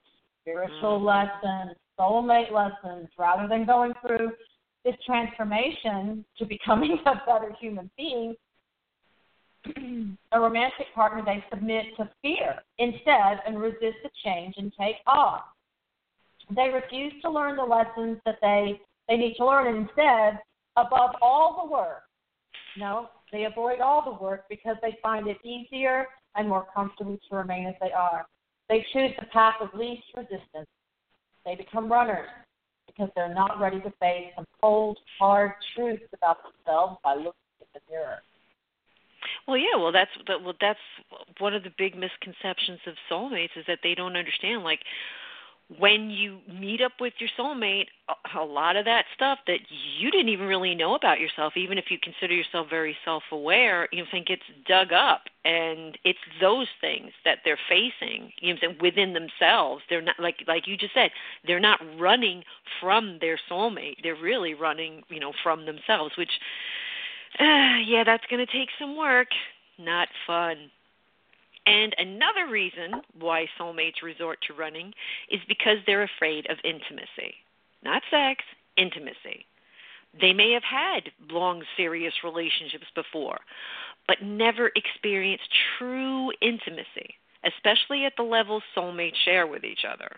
spiritual 0.43 1.01
mm-hmm. 1.01 1.07
lessons, 1.07 1.77
soulmate 1.99 2.53
lessons, 2.53 3.09
rather 3.19 3.49
than 3.49 3.65
going 3.65 3.95
through 4.07 4.33
this 4.85 4.95
transformation 5.07 6.25
to 6.39 6.45
becoming 6.45 6.99
a 7.07 7.15
better 7.27 7.55
human 7.59 7.91
being, 7.97 8.35
a 10.33 10.41
romantic 10.41 10.87
partner, 10.95 11.23
they 11.25 11.45
submit 11.51 11.87
to 11.97 12.09
fear 12.23 12.57
instead 12.79 13.41
and 13.47 13.61
resist 13.61 13.99
the 14.03 14.11
change 14.25 14.55
and 14.57 14.73
take 14.79 14.97
off. 15.07 15.43
They 16.51 16.69
refuse 16.69 17.13
to 17.23 17.31
learn 17.31 17.57
the 17.57 17.63
lessons 17.63 18.19
that 18.25 18.39
they, 18.43 18.81
they 19.09 19.17
need 19.17 19.35
to 19.37 19.47
learn, 19.47 19.69
and 19.69 19.89
instead, 19.89 20.41
above 20.77 21.11
all 21.23 21.63
the 21.65 21.73
work, 21.73 22.03
no, 22.77 23.09
they 23.31 23.45
avoid 23.45 23.81
all 23.81 24.03
the 24.05 24.23
work 24.23 24.45
because 24.49 24.77
they 24.83 24.97
find 25.03 25.29
it 25.29 25.39
easier 25.45 26.07
and 26.37 26.49
more 26.49 26.67
comfortable 26.75 27.19
to 27.29 27.37
remain 27.37 27.67
as 27.67 27.75
they 27.81 27.93
are. 27.93 28.27
They 28.69 28.85
choose 28.93 29.13
the 29.19 29.27
path 29.27 29.57
of 29.61 29.69
least 29.75 30.05
resistance. 30.17 30.69
They 31.45 31.55
become 31.55 31.91
runners 31.91 32.29
because 32.87 33.11
they're 33.15 33.35
not 33.35 33.61
ready 33.61 33.81
to 33.81 33.91
face 34.01 34.33
some 34.35 34.47
cold, 34.61 34.99
hard 35.19 35.53
truths 35.75 36.05
about 36.15 36.39
themselves 36.43 36.99
by 37.03 37.15
looking 37.15 37.33
in 37.61 37.67
the 37.75 37.81
mirror. 37.91 38.23
Well, 39.47 39.57
yeah, 39.57 39.77
well 39.77 39.93
that's 39.93 40.11
well 40.29 40.55
that's 40.61 40.79
one 41.39 41.55
of 41.55 41.63
the 41.65 41.73
big 41.77 41.97
misconceptions 41.97 42.81
of 42.87 42.95
soulmates 43.11 43.57
is 43.57 43.65
that 43.67 43.81
they 43.83 43.95
don't 43.95 44.17
understand 44.17 44.63
like 44.63 44.81
when 45.79 46.11
you 46.11 46.39
meet 46.53 46.81
up 46.83 46.93
with 47.01 47.15
your 47.19 47.31
soulmate, 47.39 47.87
a 48.37 48.45
lot 48.45 48.77
of 48.77 48.85
that 48.85 49.05
stuff 49.15 49.39
that 49.47 49.61
you 49.99 50.11
didn't 50.11 50.29
even 50.29 50.47
really 50.47 50.75
know 50.75 50.95
about 50.95 51.21
yourself, 51.21 51.55
even 51.57 51.79
if 51.79 51.87
you 51.91 51.99
consider 51.99 52.35
yourself 52.35 52.67
very 52.69 52.97
self-aware, 53.05 53.89
you 53.93 54.01
know, 54.03 54.09
think 54.11 54.29
it's 54.29 54.43
dug 54.69 54.93
up, 54.93 55.23
and 55.45 55.97
it's 56.05 56.19
those 56.41 56.67
things 56.81 57.13
that 57.25 57.39
they're 57.45 57.59
facing, 57.69 58.33
you 58.41 58.49
know, 58.49 58.55
I'm 58.55 58.59
saying, 58.61 58.77
within 58.83 59.15
themselves. 59.15 59.83
They're 59.89 60.03
not 60.03 60.19
like 60.19 60.45
like 60.47 60.67
you 60.67 60.77
just 60.77 60.95
said, 60.95 61.11
they're 61.47 61.61
not 61.61 61.81
running 61.99 62.43
from 62.81 63.19
their 63.21 63.39
soulmate. 63.51 63.97
They're 64.03 64.17
really 64.17 64.55
running, 64.55 65.03
you 65.09 65.21
know, 65.21 65.33
from 65.43 65.65
themselves, 65.65 66.17
which, 66.19 66.31
yeah, 67.41 68.05
that's 68.05 68.25
going 68.31 68.45
to 68.45 68.53
take 68.53 68.69
some 68.79 68.97
work. 68.97 69.29
Not 69.79 70.09
fun. 70.27 70.71
And 71.67 71.95
another 71.99 72.49
reason 72.51 73.03
why 73.19 73.47
soulmates 73.59 74.03
resort 74.03 74.39
to 74.47 74.55
running 74.55 74.93
is 75.31 75.41
because 75.47 75.79
they're 75.87 76.03
afraid 76.03 76.51
of 76.51 76.59
intimacy. 76.65 77.35
Not 77.85 78.03
sex, 78.11 78.43
intimacy. 78.77 79.47
They 80.21 80.33
may 80.33 80.53
have 80.53 80.65
had 80.65 81.11
long, 81.31 81.63
serious 81.77 82.13
relationships 82.23 82.87
before, 82.95 83.39
but 84.07 84.23
never 84.23 84.71
experienced 84.77 85.49
true 85.79 86.33
intimacy, 86.43 87.15
especially 87.45 88.05
at 88.05 88.13
the 88.17 88.23
level 88.23 88.61
soulmates 88.77 89.17
share 89.25 89.47
with 89.47 89.65
each 89.65 89.85
other. 89.91 90.17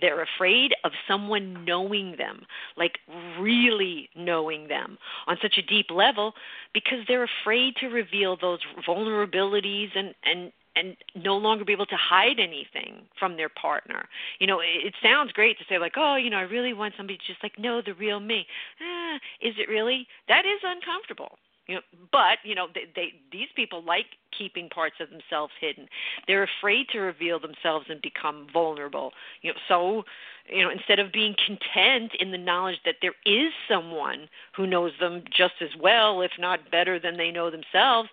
They're 0.00 0.22
afraid 0.22 0.74
of 0.84 0.92
someone 1.06 1.64
knowing 1.64 2.16
them, 2.16 2.46
like 2.76 2.98
really 3.38 4.08
knowing 4.16 4.68
them 4.68 4.98
on 5.26 5.36
such 5.42 5.58
a 5.58 5.62
deep 5.62 5.90
level 5.90 6.32
because 6.72 6.98
they're 7.06 7.26
afraid 7.42 7.76
to 7.76 7.88
reveal 7.88 8.36
those 8.40 8.60
vulnerabilities 8.86 9.90
and 9.94 10.14
and 10.24 10.52
and 10.74 10.96
no 11.14 11.36
longer 11.36 11.64
be 11.66 11.72
able 11.72 11.86
to 11.86 11.96
hide 11.96 12.40
anything 12.40 13.02
from 13.18 13.36
their 13.36 13.50
partner. 13.50 14.08
You 14.38 14.46
know, 14.46 14.60
it, 14.60 14.86
it 14.86 14.94
sounds 15.02 15.32
great 15.32 15.58
to 15.58 15.64
say 15.68 15.78
like, 15.78 15.94
"Oh, 15.96 16.16
you 16.16 16.30
know, 16.30 16.38
I 16.38 16.42
really 16.42 16.72
want 16.72 16.94
somebody 16.96 17.18
to 17.18 17.24
just 17.26 17.42
like 17.42 17.58
know 17.58 17.82
the 17.84 17.94
real 17.94 18.20
me." 18.20 18.46
Eh, 18.80 19.48
is 19.48 19.54
it 19.58 19.68
really? 19.68 20.06
That 20.28 20.46
is 20.46 20.60
uncomfortable. 20.64 21.38
You 21.68 21.76
know, 21.76 21.80
but 22.10 22.38
you 22.44 22.54
know, 22.54 22.66
they, 22.74 22.86
they 22.94 23.12
these 23.30 23.48
people 23.54 23.82
like 23.84 24.06
keeping 24.36 24.68
parts 24.68 24.96
of 25.00 25.10
themselves 25.10 25.52
hidden. 25.60 25.86
They're 26.26 26.48
afraid 26.58 26.88
to 26.92 26.98
reveal 26.98 27.38
themselves 27.38 27.86
and 27.88 28.02
become 28.02 28.46
vulnerable. 28.52 29.12
You 29.42 29.52
know, 29.52 29.58
so 29.68 30.04
you 30.48 30.64
know, 30.64 30.70
instead 30.70 30.98
of 30.98 31.12
being 31.12 31.36
content 31.46 32.12
in 32.18 32.32
the 32.32 32.38
knowledge 32.38 32.80
that 32.84 32.96
there 33.00 33.14
is 33.24 33.52
someone 33.68 34.28
who 34.56 34.66
knows 34.66 34.92
them 34.98 35.22
just 35.30 35.54
as 35.60 35.70
well, 35.80 36.20
if 36.20 36.32
not 36.38 36.70
better 36.70 36.98
than 36.98 37.16
they 37.16 37.30
know 37.30 37.50
themselves, 37.50 38.08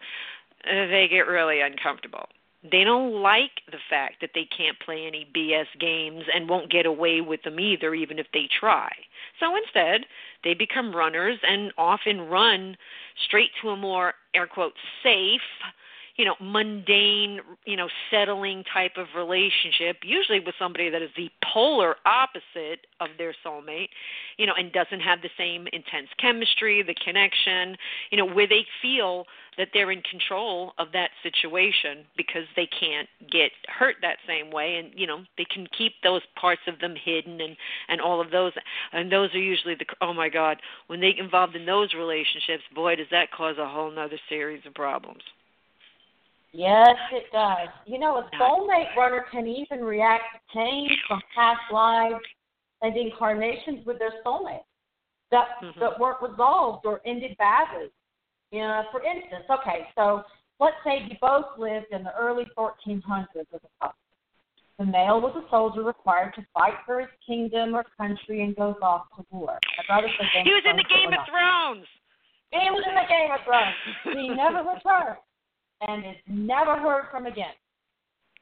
they 0.63 1.07
get 1.09 1.27
really 1.27 1.61
uncomfortable. 1.61 2.27
They 2.69 2.83
don't 2.83 3.21
like 3.21 3.61
the 3.71 3.77
fact 3.89 4.19
that 4.19 4.31
they 4.35 4.45
can't 4.45 4.77
play 4.79 5.07
any 5.07 5.25
BS 5.33 5.67
games 5.79 6.25
and 6.33 6.49
won't 6.49 6.69
get 6.69 6.85
away 6.85 7.21
with 7.21 7.41
them 7.43 7.59
either, 7.59 7.95
even 7.95 8.19
if 8.19 8.27
they 8.33 8.49
try. 8.59 8.91
So 9.39 9.55
instead, 9.55 10.05
they 10.43 10.53
become 10.53 10.93
runners 10.93 11.39
and 11.47 11.71
often 11.77 12.27
run 12.27 12.75
straight 13.25 13.51
to 13.61 13.69
a 13.69 13.77
more, 13.77 14.13
air 14.33 14.47
quote, 14.47 14.73
safe, 15.03 15.41
you 16.19 16.25
know, 16.25 16.35
mundane, 16.41 17.39
you 17.65 17.77
know, 17.77 17.87
settling 18.11 18.65
type 18.73 18.97
of 18.97 19.07
relationship, 19.15 19.95
usually 20.03 20.41
with 20.41 20.53
somebody 20.59 20.89
that 20.89 21.01
is 21.01 21.09
the 21.15 21.29
polar 21.53 21.95
opposite 22.05 22.87
of 22.99 23.07
their 23.17 23.33
soulmate, 23.45 23.87
you 24.37 24.45
know, 24.45 24.51
and 24.57 24.73
doesn't 24.73 24.99
have 24.99 25.21
the 25.21 25.29
same 25.37 25.65
intense 25.71 26.09
chemistry, 26.19 26.83
the 26.83 26.93
connection, 26.93 27.77
you 28.11 28.17
know, 28.17 28.25
where 28.25 28.47
they 28.47 28.65
feel 28.81 29.23
that 29.57 29.69
they're 29.73 29.91
in 29.91 30.01
control 30.01 30.73
of 30.77 30.87
that 30.91 31.11
situation 31.23 32.03
because 32.17 32.43
they 32.57 32.67
can't 32.67 33.07
get 33.31 33.51
hurt 33.69 33.95
that 34.01 34.17
same 34.27 34.51
way. 34.51 34.75
And 34.75 34.91
you 34.99 35.07
know 35.07 35.23
they 35.37 35.45
can 35.45 35.67
keep 35.77 35.93
those 36.03 36.21
parts 36.39 36.61
of 36.67 36.79
them 36.79 36.95
hidden 37.01 37.39
and 37.39 37.55
and 37.87 38.01
all 38.01 38.19
of 38.19 38.29
those. 38.29 38.51
And 38.91 39.09
those 39.09 39.33
are 39.33 39.39
usually 39.39 39.75
the 39.75 39.85
oh 40.01 40.13
my 40.13 40.27
god 40.27 40.57
when 40.87 40.99
they 40.99 41.13
get 41.13 41.23
involved 41.23 41.55
in 41.55 41.65
those 41.65 41.93
relationships 41.93 42.63
boy 42.75 42.97
does 42.97 43.07
that 43.11 43.31
cause 43.31 43.55
a 43.57 43.67
whole 43.67 43.89
nother 43.89 44.19
series 44.27 44.65
of 44.65 44.73
problems 44.73 45.21
Yes, 46.51 46.95
it 47.11 47.25
does. 47.31 47.67
You 47.85 47.99
know, 47.99 48.17
a 48.17 48.29
soulmate 48.41 48.95
runner 48.97 49.25
can 49.31 49.47
even 49.47 49.81
react 49.81 50.23
to 50.33 50.57
pain 50.57 50.89
from 51.07 51.21
past 51.35 51.61
lives 51.71 52.23
and 52.81 52.95
incarnations 52.97 53.85
with 53.85 53.99
their 53.99 54.13
soulmate 54.25 54.63
that 55.31 55.45
mm-hmm. 55.61 55.79
that 55.79 55.99
weren't 55.99 56.21
resolved 56.21 56.85
or 56.85 57.01
ended 57.05 57.37
badly. 57.37 57.89
You 58.51 58.61
know, 58.61 58.83
for 58.91 59.01
instance, 59.03 59.45
okay, 59.49 59.87
so 59.95 60.23
let's 60.59 60.75
say 60.83 61.05
you 61.07 61.17
both 61.21 61.45
lived 61.59 61.87
in 61.91 62.03
the 62.03 62.15
early 62.15 62.45
1400s 62.57 63.27
as 63.37 63.45
a 63.53 63.59
couple. 63.79 63.95
The 64.79 64.85
male 64.85 65.21
was 65.21 65.35
a 65.35 65.47
soldier 65.51 65.83
required 65.83 66.33
to 66.35 66.45
fight 66.53 66.73
for 66.85 67.01
his 67.01 67.09
kingdom 67.27 67.75
or 67.75 67.85
country 67.97 68.43
and 68.43 68.55
goes 68.55 68.79
off 68.81 69.05
to 69.17 69.25
war. 69.29 69.59
My 69.77 69.83
brother 69.85 70.07
said 70.17 70.43
he 70.43 70.51
was 70.51 70.63
in 70.65 70.77
the 70.77 70.87
Game 70.87 71.11
of 71.11 71.19
Thrones. 71.27 71.85
He 72.49 72.65
was 72.71 72.81
in 72.87 72.95
the 72.95 73.05
Game 73.05 73.29
of 73.29 73.43
Thrones. 73.45 73.75
He 74.17 74.29
never 74.33 74.63
returned 74.65 75.19
and 75.87 76.05
is 76.05 76.15
never 76.27 76.77
heard 76.77 77.05
from 77.11 77.25
again. 77.25 77.53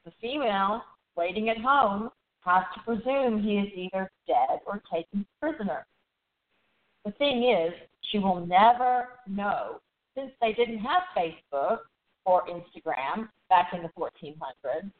The 0.04 0.12
female, 0.20 0.82
waiting 1.16 1.48
at 1.48 1.58
home, 1.58 2.10
has 2.40 2.64
to 2.74 2.80
presume 2.80 3.42
he 3.42 3.58
is 3.58 3.68
either 3.74 4.10
dead 4.26 4.60
or 4.66 4.82
taken 4.92 5.26
prisoner. 5.40 5.86
The 7.04 7.12
thing 7.12 7.44
is, 7.44 7.72
she 8.10 8.18
will 8.18 8.44
never 8.46 9.08
know 9.26 9.80
since 10.16 10.30
they 10.40 10.52
didn't 10.52 10.78
have 10.78 11.02
Facebook 11.16 11.78
or 12.24 12.44
Instagram 12.46 13.28
back 13.48 13.72
in 13.72 13.82
the 13.82 13.90
1400s, 13.98 14.90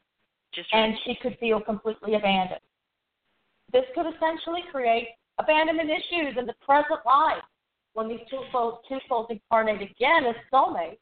Just 0.55 0.69
and 0.73 0.95
she 1.05 1.17
could 1.21 1.37
feel 1.39 1.61
completely 1.61 2.15
abandoned. 2.15 2.61
This 3.73 3.85
could 3.95 4.07
essentially 4.07 4.63
create 4.71 5.09
abandonment 5.39 5.91
issues 5.91 6.37
in 6.39 6.47
the 6.47 6.55
present 6.65 7.01
life 7.05 7.43
when 7.95 8.09
these 8.09 8.21
two 8.31 8.43
souls, 8.53 8.79
two 8.89 8.99
souls 9.09 9.27
incarnate 9.31 9.83
again 9.83 10.25
as 10.27 10.37
soulmates 10.53 10.99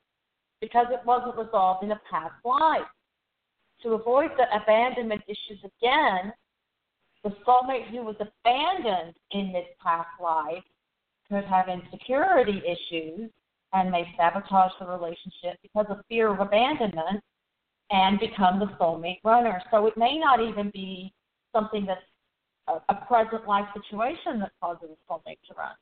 because 0.61 0.87
it 0.91 1.01
wasn't 1.05 1.37
resolved 1.37 1.85
in 1.85 1.93
a 1.93 2.01
past 2.11 2.35
life. 2.45 2.83
To 3.83 3.95
avoid 3.95 4.31
the 4.37 4.45
abandonment 4.57 5.23
issues 5.29 5.61
again, 5.63 6.33
the 7.23 7.31
soulmate 7.47 7.89
who 7.91 8.03
was 8.03 8.17
abandoned 8.21 9.15
in 9.33 9.53
this 9.53 9.67
past 9.83 10.09
life 10.23 10.63
could 11.29 11.45
have 11.45 11.69
insecurity 11.69 12.63
issues 12.65 13.31
and 13.73 13.91
may 13.91 14.05
sabotage 14.17 14.73
the 14.81 14.87
relationship 14.87 15.59
because 15.63 15.87
of 15.91 15.99
fear 16.09 16.33
of 16.33 16.41
abandonment 16.41 17.23
and 17.91 18.19
become 18.19 18.59
the 18.59 18.67
soulmate 18.81 19.21
runner. 19.25 19.61
So 19.71 19.87
it 19.87 19.97
may 19.97 20.19
not 20.19 20.41
even 20.41 20.71
be 20.71 21.13
something 21.55 21.87
that's 21.87 22.01
a, 22.89 22.95
present 23.07 23.47
life 23.47 23.67
situation 23.75 24.41
that 24.41 24.53
causes 24.61 24.89
a 24.91 25.13
soulmate 25.13 25.39
to 25.49 25.55
run. 25.57 25.75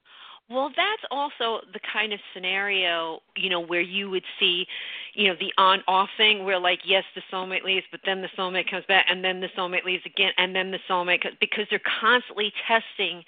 Well, 0.50 0.70
that's 0.76 1.02
also 1.10 1.60
the 1.72 1.80
kind 1.90 2.12
of 2.12 2.20
scenario, 2.34 3.20
you 3.34 3.48
know, 3.48 3.60
where 3.60 3.80
you 3.80 4.10
would 4.10 4.24
see, 4.38 4.66
you 5.14 5.28
know, 5.28 5.34
the 5.40 5.50
on 5.56 5.82
off 5.88 6.10
thing 6.18 6.44
where 6.44 6.58
like 6.58 6.80
yes, 6.84 7.02
the 7.14 7.22
soulmate 7.32 7.64
leaves, 7.64 7.86
but 7.90 8.00
then 8.04 8.20
the 8.20 8.28
soulmate 8.36 8.70
comes 8.70 8.84
back 8.86 9.06
and 9.08 9.24
then 9.24 9.40
the 9.40 9.48
soulmate 9.56 9.84
leaves 9.84 10.02
again 10.04 10.32
and 10.36 10.54
then 10.54 10.70
the 10.70 10.78
soulmate 10.88 11.22
comes, 11.22 11.34
because 11.40 11.64
they're 11.70 11.80
constantly 12.00 12.52
testing 12.68 13.24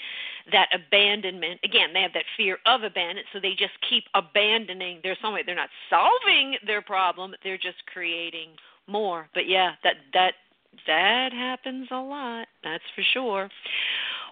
that 0.52 0.68
abandonment. 0.74 1.58
Again, 1.64 1.94
they 1.94 2.02
have 2.02 2.12
that 2.12 2.24
fear 2.36 2.58
of 2.66 2.82
abandonment, 2.82 3.26
so 3.32 3.40
they 3.40 3.52
just 3.52 3.72
keep 3.88 4.04
abandoning 4.14 5.00
their 5.02 5.16
soulmate. 5.16 5.46
They're 5.46 5.54
not 5.54 5.70
solving 5.88 6.56
their 6.66 6.82
problem, 6.82 7.34
they're 7.42 7.56
just 7.56 7.78
creating 7.90 8.50
more. 8.86 9.26
But 9.32 9.48
yeah, 9.48 9.72
that 9.84 9.94
that 10.12 10.34
that 10.86 11.32
happens 11.32 11.88
a 11.90 11.96
lot. 11.96 12.46
That's 12.62 12.84
for 12.94 13.02
sure. 13.14 13.48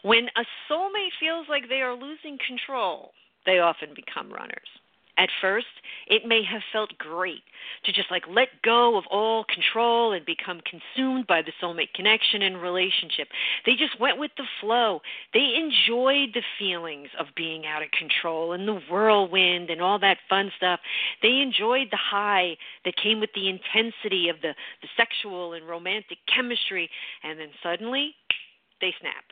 When 0.04 0.28
a 0.36 0.44
soulmate 0.68 1.16
feels 1.18 1.46
like 1.48 1.70
they 1.70 1.80
are 1.80 1.94
losing 1.94 2.36
control, 2.46 3.12
they 3.46 3.60
often 3.60 3.94
become 3.96 4.30
runners. 4.30 4.68
At 5.16 5.30
first, 5.40 5.80
it 6.08 6.26
may 6.26 6.42
have 6.44 6.60
felt 6.74 6.98
great 6.98 7.40
to 7.84 7.92
just 7.92 8.10
like 8.10 8.24
let 8.28 8.48
go 8.62 8.98
of 8.98 9.04
all 9.10 9.44
control 9.44 10.12
and 10.12 10.26
become 10.26 10.60
consumed 10.68 11.26
by 11.26 11.40
the 11.40 11.52
soulmate 11.62 11.94
connection 11.94 12.42
and 12.42 12.60
relationship. 12.60 13.28
They 13.64 13.76
just 13.76 13.98
went 13.98 14.18
with 14.18 14.32
the 14.36 14.44
flow. 14.60 15.00
They 15.32 15.54
enjoyed 15.56 16.34
the 16.34 16.42
feelings 16.58 17.08
of 17.18 17.28
being 17.34 17.64
out 17.64 17.82
of 17.82 17.88
control 17.92 18.52
and 18.52 18.68
the 18.68 18.82
whirlwind 18.90 19.70
and 19.70 19.80
all 19.80 19.98
that 20.00 20.18
fun 20.28 20.52
stuff. 20.58 20.80
They 21.22 21.40
enjoyed 21.40 21.88
the 21.90 21.96
high 22.10 22.58
that 22.84 22.96
came 23.02 23.20
with 23.20 23.30
the 23.34 23.48
intensity 23.48 24.28
of 24.28 24.42
the, 24.42 24.52
the 24.82 24.88
sexual 24.98 25.54
and 25.54 25.66
romantic 25.66 26.18
chemistry. 26.28 26.90
And 27.22 27.40
then 27.40 27.52
suddenly, 27.62 28.14
they 28.82 28.92
snap 29.00 29.24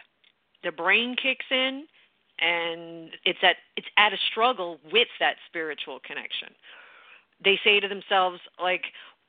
the 0.62 0.72
brain 0.72 1.16
kicks 1.20 1.46
in 1.50 1.86
and 2.38 3.10
it's 3.24 3.38
at 3.42 3.56
it's 3.76 3.86
at 3.96 4.12
a 4.12 4.16
struggle 4.30 4.78
with 4.92 5.08
that 5.20 5.36
spiritual 5.46 6.00
connection. 6.04 6.48
They 7.42 7.58
say 7.64 7.80
to 7.80 7.88
themselves 7.88 8.40
like 8.60 8.84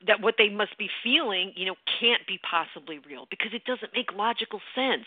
that 0.06 0.20
what 0.20 0.34
they 0.36 0.48
must 0.48 0.76
be 0.76 0.88
feeling 1.02 1.52
you 1.54 1.66
know 1.66 1.76
can't 2.00 2.26
be 2.26 2.38
possibly 2.48 2.98
real 2.98 3.26
because 3.30 3.52
it 3.54 3.64
doesn't 3.64 3.92
make 3.94 4.12
logical 4.12 4.60
sense. 4.74 5.06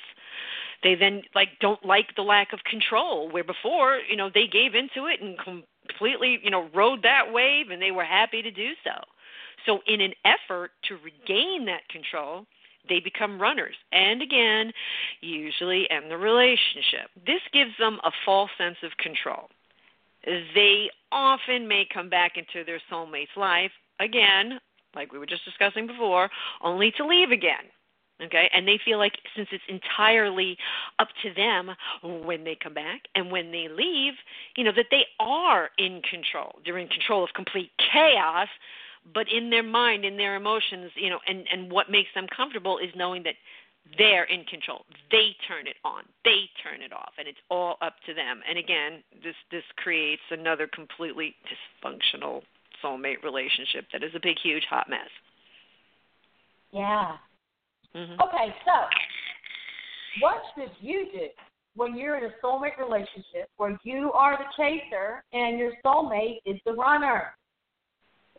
They 0.83 0.95
then 0.95 1.23
like 1.35 1.49
don't 1.59 1.83
like 1.85 2.15
the 2.15 2.21
lack 2.21 2.53
of 2.53 2.63
control 2.63 3.29
where 3.29 3.43
before 3.43 3.99
you 4.09 4.15
know 4.15 4.29
they 4.33 4.47
gave 4.47 4.75
into 4.75 5.07
it 5.07 5.21
and 5.21 5.37
completely 5.37 6.39
you 6.43 6.49
know 6.49 6.69
rode 6.73 7.03
that 7.03 7.33
wave 7.33 7.69
and 7.71 7.81
they 7.81 7.91
were 7.91 8.05
happy 8.05 8.41
to 8.41 8.51
do 8.51 8.71
so. 8.83 9.01
So 9.65 9.79
in 9.85 10.01
an 10.01 10.13
effort 10.23 10.71
to 10.87 10.97
regain 11.03 11.65
that 11.65 11.89
control 11.89 12.45
they 12.89 13.00
become 13.00 13.41
runners 13.41 13.76
and 13.91 14.21
again 14.21 14.71
usually 15.21 15.89
end 15.89 16.10
the 16.10 16.17
relationship. 16.17 17.10
This 17.26 17.41
gives 17.54 17.71
them 17.80 18.00
a 18.04 18.12
false 18.26 18.52
sense 18.58 18.78
of 18.84 18.91
control. 18.97 19.50
They 20.26 20.89
often 21.12 21.67
may 21.67 21.86
come 21.91 22.10
back 22.10 22.34
into 22.36 22.65
their 22.65 22.82
soulmate's 22.91 23.36
life 23.38 23.71
again, 24.00 24.60
like 24.95 25.12
we 25.12 25.19
were 25.19 25.26
just 25.26 25.45
discussing 25.45 25.88
before, 25.88 26.30
only 26.62 26.91
to 26.97 27.06
leave 27.06 27.32
again. 27.32 27.71
Okay, 28.19 28.50
and 28.52 28.67
they 28.67 28.80
feel 28.84 28.97
like 28.97 29.13
since 29.36 29.47
it's 29.52 29.63
entirely 29.69 30.58
up 30.97 31.10
to 31.21 31.32
them 31.36 31.69
when 32.26 32.43
they 32.43 32.56
come 32.56 32.73
back 32.73 33.02
and 33.13 33.30
when 33.30 33.52
they 33.52 33.67
leave, 33.69 34.13
you 34.56 34.63
know, 34.63 34.71
that 34.76 34.88
they 34.89 35.06
are 35.19 35.69
in 35.78 36.02
control. 36.02 36.56
They're 36.65 36.80
in 36.80 36.88
control 36.88 37.23
of 37.23 37.30
complete 37.36 37.69
chaos, 37.93 38.47
but 39.13 39.28
in 39.32 39.50
their 39.50 39.63
mind, 39.63 40.06
in 40.06 40.17
their 40.17 40.36
emotions, 40.36 40.91
you 40.96 41.10
know, 41.10 41.20
and 41.28 41.46
and 41.52 41.72
what 41.72 41.89
makes 41.89 42.10
them 42.15 42.28
comfortable 42.36 42.78
is 42.78 42.89
knowing 42.96 43.24
that 43.24 43.36
they're 43.98 44.26
in 44.26 44.43
control. 44.46 44.84
They 45.12 45.36
turn 45.48 45.67
it 45.67 45.78
on. 45.86 46.04
They 46.26 46.50
turn 46.63 46.82
it 46.82 46.91
off, 46.91 47.13
and 47.17 47.28
it's 47.28 47.38
all 47.50 47.78
up 47.82 47.96
to 48.06 48.13
them. 48.13 48.41
And 48.48 48.58
again, 48.58 49.04
this 49.24 49.36
this 49.52 49.63
creates 49.78 50.22
another 50.32 50.67
completely 50.67 51.36
dysfunctional 51.48 52.41
soulmate 52.84 53.24
relationship 53.24 53.86
that 53.93 54.04
is 54.04 54.12
a 54.15 54.20
big, 54.22 54.38
huge, 54.41 54.63
hot 54.70 54.89
mess. 54.89 55.10
Yeah. 56.72 57.17
Mm-hmm. 57.96 58.22
Okay, 58.22 58.54
so 58.65 58.72
what 60.20 60.41
should 60.56 60.72
you 60.82 61.08
do 61.12 61.28
when 61.76 61.96
you're 61.96 62.17
in 62.17 62.26
a 62.26 62.46
soulmate 62.46 62.78
relationship 62.78 63.50
where 63.58 63.78
you 63.84 64.12
are 64.12 64.38
the 64.38 64.46
chaser 64.58 65.24
and 65.34 65.58
your 65.58 65.72
soulmate 65.84 66.39
is 66.46 66.60
the 66.65 66.74
runner? 66.74 67.37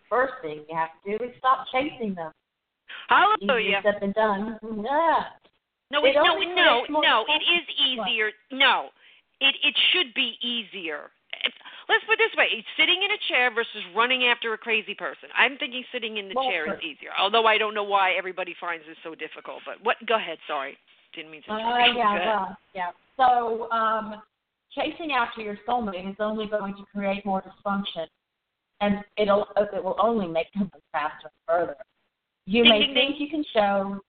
First 0.09 0.35
thing 0.43 0.65
you 0.69 0.77
have 0.77 0.91
to 1.05 1.19
do 1.19 1.25
is 1.25 1.31
stop 1.39 1.67
chasing 1.73 2.15
them. 2.15 2.33
Hallelujah. 3.09 3.79
Easier 3.79 3.93
said 3.93 3.99
than 4.01 4.13
done. 4.13 4.59
Yeah. 4.63 5.39
No, 5.91 6.05
it, 6.05 6.11
It 6.11 6.21
no, 6.21 6.85
no, 6.89 7.01
no. 7.01 7.25
It 7.29 7.43
is 7.49 7.65
easier. 7.81 8.31
No, 8.53 8.89
it 9.41 9.55
it 9.65 9.75
should 9.93 10.13
be 10.15 10.37
easier. 10.43 11.11
Let's 11.89 12.05
put 12.05 12.21
it 12.21 12.29
this 12.29 12.37
way: 12.37 12.49
it's 12.53 12.69
sitting 12.77 13.01
in 13.01 13.11
a 13.11 13.21
chair 13.33 13.49
versus 13.55 13.81
running 13.97 14.25
after 14.25 14.53
a 14.53 14.59
crazy 14.59 14.95
person. 14.95 15.33
I'm 15.33 15.57
thinking 15.57 15.85
sitting 15.93 16.19
in 16.19 16.29
the 16.29 16.35
Well, 16.37 16.51
chair 16.51 16.69
is 16.75 16.81
easier. 16.85 17.11
Although 17.19 17.47
I 17.47 17.57
don't 17.57 17.73
know 17.73 17.85
why 17.85 18.13
everybody 18.13 18.55
finds 18.61 18.85
this 18.87 18.97
so 19.03 19.15
difficult. 19.15 19.65
But 19.65 19.81
what? 19.83 19.97
Go 20.07 20.17
ahead. 20.17 20.37
Sorry, 20.47 20.77
didn't 21.15 21.31
mean 21.31 21.43
to. 21.49 21.53
Uh, 21.53 21.57
yeah, 21.97 22.27
well, 22.27 22.57
yeah. 22.75 22.91
So, 23.17 23.71
um, 23.73 24.21
chasing 24.77 25.13
after 25.13 25.41
your 25.41 25.57
soulmate 25.67 26.11
is 26.11 26.17
only 26.21 26.47
going 26.47 26.75
to 26.75 26.85
create 26.93 27.25
more 27.25 27.43
dysfunction, 27.43 28.07
and 28.81 29.05
it'll 29.17 29.47
it 29.57 29.83
will 29.83 29.97
only 30.01 30.27
make 30.27 30.53
them 30.55 30.71
faster 30.93 31.31
further. 31.47 31.77
You 32.47 32.63
Ding, 32.65 32.73
may 32.73 32.87
ding, 32.87 32.95
think 32.95 33.21
you 33.21 33.29
can 33.29 33.45
show 33.53 34.01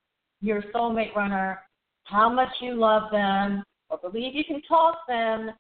your 0.41 0.61
soulmate 0.73 1.15
runner 1.15 1.59
how 2.05 2.29
much 2.31 2.49
you 2.61 2.73
love 2.75 3.11
them, 3.11 3.63
or 3.89 3.97
believe 3.97 4.33
you 4.33 4.43
can 4.45 4.61
talk 4.63 4.99
them 5.07 5.51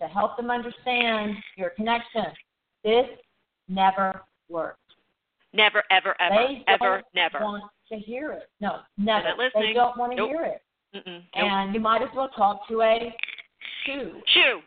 to 0.00 0.06
help 0.06 0.36
them 0.36 0.50
understand 0.50 1.34
your 1.56 1.70
connection. 1.70 2.26
This 2.84 3.06
never 3.68 4.22
works. 4.48 4.78
Never, 5.52 5.82
ever, 5.90 6.14
ever, 6.20 6.34
They 6.48 6.64
ever, 6.68 7.02
never. 7.14 7.40
want 7.40 7.64
to 7.90 7.96
hear 7.98 8.32
it. 8.32 8.48
No, 8.60 8.80
never. 8.96 9.30
They 9.54 9.72
don't 9.72 9.96
want 9.96 10.12
to 10.12 10.16
Nope. 10.16 10.28
hear 10.30 10.44
it. 10.44 10.62
Nope. 10.94 11.04
And 11.34 11.74
you 11.74 11.80
might 11.80 12.02
as 12.02 12.08
well 12.14 12.28
talk 12.28 12.68
to 12.68 12.82
a 12.82 13.14
shoe. 13.84 14.20
Shoo. 14.34 14.60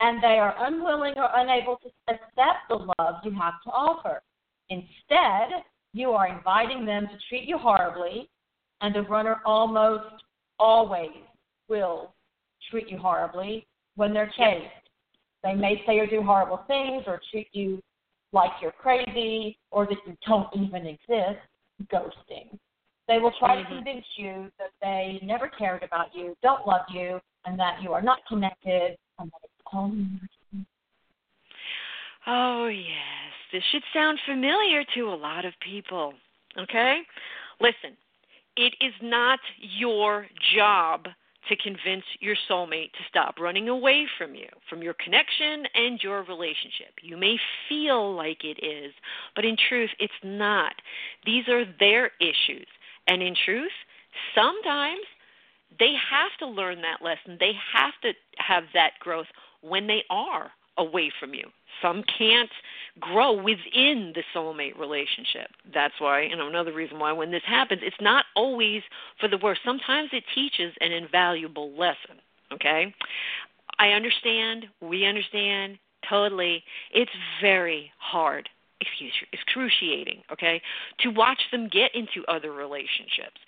And 0.00 0.22
they 0.22 0.38
are 0.38 0.54
unwilling 0.58 1.14
or 1.16 1.28
unable 1.34 1.76
to 1.76 1.90
accept 2.08 2.68
the 2.68 2.76
love 2.98 3.16
you 3.24 3.32
have 3.32 3.60
to 3.64 3.70
offer. 3.70 4.22
Instead, 4.68 5.64
you 5.92 6.10
are 6.12 6.28
inviting 6.28 6.84
them 6.84 7.08
to 7.08 7.18
treat 7.28 7.48
you 7.48 7.58
horribly, 7.58 8.28
and 8.80 8.94
the 8.94 9.02
runner 9.02 9.40
almost 9.44 10.22
always 10.58 11.10
will 11.68 12.14
treat 12.70 12.88
you 12.88 12.98
horribly 12.98 13.66
when 13.96 14.12
they're 14.12 14.32
chased. 14.36 14.88
They 15.42 15.54
may 15.54 15.82
say 15.86 15.98
or 15.98 16.06
do 16.06 16.22
horrible 16.22 16.64
things 16.66 17.04
or 17.06 17.20
treat 17.30 17.48
you 17.52 17.82
like 18.32 18.50
you're 18.60 18.72
crazy 18.72 19.58
or 19.70 19.86
that 19.86 19.98
you 20.06 20.16
don't 20.26 20.48
even 20.54 20.86
exist, 20.86 21.40
ghosting. 21.92 22.58
They 23.06 23.18
will 23.18 23.32
try 23.32 23.56
Mhm. 23.56 23.68
to 23.68 23.74
convince 23.76 24.18
you 24.18 24.52
that 24.58 24.70
they 24.82 25.18
never 25.22 25.48
cared 25.48 25.82
about 25.82 26.14
you, 26.14 26.36
don't 26.42 26.66
love 26.66 26.88
you, 26.90 27.20
and 27.46 27.58
that 27.58 27.80
you 27.82 27.94
are 27.94 28.02
not 28.02 28.24
connected, 28.26 28.98
and 29.18 29.30
that 29.30 29.40
it's 29.44 29.57
all 29.72 29.86
in 29.86 30.28
Oh, 32.26 32.66
yes. 32.66 33.32
This 33.52 33.62
should 33.72 33.82
sound 33.94 34.18
familiar 34.26 34.84
to 34.94 35.08
a 35.08 35.16
lot 35.16 35.46
of 35.46 35.54
people. 35.60 36.12
Okay? 36.58 37.00
Listen, 37.60 37.96
it 38.56 38.74
is 38.80 38.92
not 39.00 39.38
your 39.58 40.26
job 40.54 41.06
to 41.48 41.56
convince 41.56 42.04
your 42.20 42.36
soulmate 42.50 42.92
to 42.92 43.04
stop 43.08 43.36
running 43.40 43.70
away 43.70 44.06
from 44.18 44.34
you, 44.34 44.48
from 44.68 44.82
your 44.82 44.94
connection 45.02 45.64
and 45.74 45.98
your 46.02 46.22
relationship. 46.24 46.92
You 47.00 47.16
may 47.16 47.36
feel 47.68 48.14
like 48.14 48.44
it 48.44 48.62
is, 48.62 48.92
but 49.34 49.46
in 49.46 49.56
truth, 49.68 49.90
it's 49.98 50.12
not. 50.22 50.74
These 51.24 51.48
are 51.48 51.64
their 51.80 52.10
issues. 52.20 52.66
And 53.06 53.22
in 53.22 53.34
truth, 53.46 53.72
sometimes 54.34 55.00
they 55.78 55.94
have 56.10 56.30
to 56.40 56.46
learn 56.46 56.82
that 56.82 57.02
lesson. 57.02 57.38
They 57.40 57.52
have 57.72 57.94
to 58.02 58.12
have 58.38 58.64
that 58.74 58.92
growth 59.00 59.26
when 59.62 59.86
they 59.86 60.04
are 60.10 60.50
away 60.78 61.10
from 61.18 61.34
you. 61.34 61.44
Some 61.82 62.02
can't 62.18 62.50
grow 62.98 63.32
within 63.32 64.12
the 64.14 64.22
soulmate 64.34 64.78
relationship. 64.78 65.50
That's 65.72 65.94
why, 65.98 66.22
you 66.22 66.36
know, 66.36 66.48
another 66.48 66.72
reason 66.72 66.98
why 66.98 67.12
when 67.12 67.30
this 67.30 67.42
happens, 67.46 67.82
it's 67.84 67.96
not 68.00 68.24
always 68.34 68.82
for 69.20 69.28
the 69.28 69.38
worse. 69.38 69.58
Sometimes 69.64 70.10
it 70.12 70.24
teaches 70.34 70.72
an 70.80 70.92
invaluable 70.92 71.70
lesson, 71.72 72.16
okay? 72.52 72.94
I 73.78 73.90
understand, 73.90 74.66
we 74.80 75.04
understand 75.04 75.78
totally. 76.08 76.64
It's 76.92 77.10
very 77.40 77.90
hard 77.98 78.48
excruciating, 79.32 80.22
okay, 80.32 80.60
to 81.00 81.10
watch 81.10 81.40
them 81.50 81.68
get 81.68 81.94
into 81.94 82.24
other 82.28 82.52
relationships, 82.52 83.40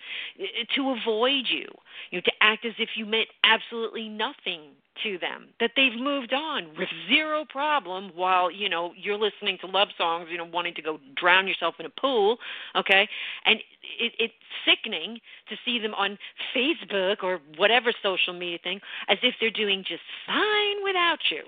to 0.75 0.89
avoid 0.91 1.45
you, 1.47 1.67
you 2.09 2.17
know, 2.17 2.21
to 2.21 2.31
act 2.41 2.65
as 2.65 2.73
if 2.77 2.89
you 2.95 3.05
meant 3.05 3.27
absolutely 3.43 4.09
nothing 4.09 4.61
to 5.03 5.17
them, 5.17 5.47
that 5.59 5.71
they've 5.75 5.95
moved 5.97 6.33
on 6.33 6.67
with 6.77 6.89
zero 7.07 7.45
problem 7.45 8.11
while, 8.13 8.51
you 8.51 8.67
know, 8.67 8.91
you're 8.95 9.17
listening 9.17 9.57
to 9.61 9.67
love 9.67 9.87
songs, 9.97 10.27
you 10.29 10.37
know, 10.37 10.45
wanting 10.45 10.73
to 10.75 10.81
go 10.81 10.99
drown 11.15 11.47
yourself 11.47 11.75
in 11.79 11.85
a 11.85 11.89
pool, 11.89 12.37
okay? 12.75 13.07
And 13.45 13.59
it, 13.99 14.13
it's 14.19 14.33
sickening 14.65 15.19
to 15.49 15.55
see 15.63 15.79
them 15.79 15.93
on 15.93 16.17
Facebook 16.55 17.23
or 17.23 17.39
whatever 17.57 17.93
social 18.03 18.33
media 18.33 18.59
thing 18.63 18.81
as 19.07 19.17
if 19.23 19.35
they're 19.39 19.49
doing 19.49 19.83
just 19.87 20.03
fine 20.27 20.83
without 20.83 21.19
you. 21.31 21.43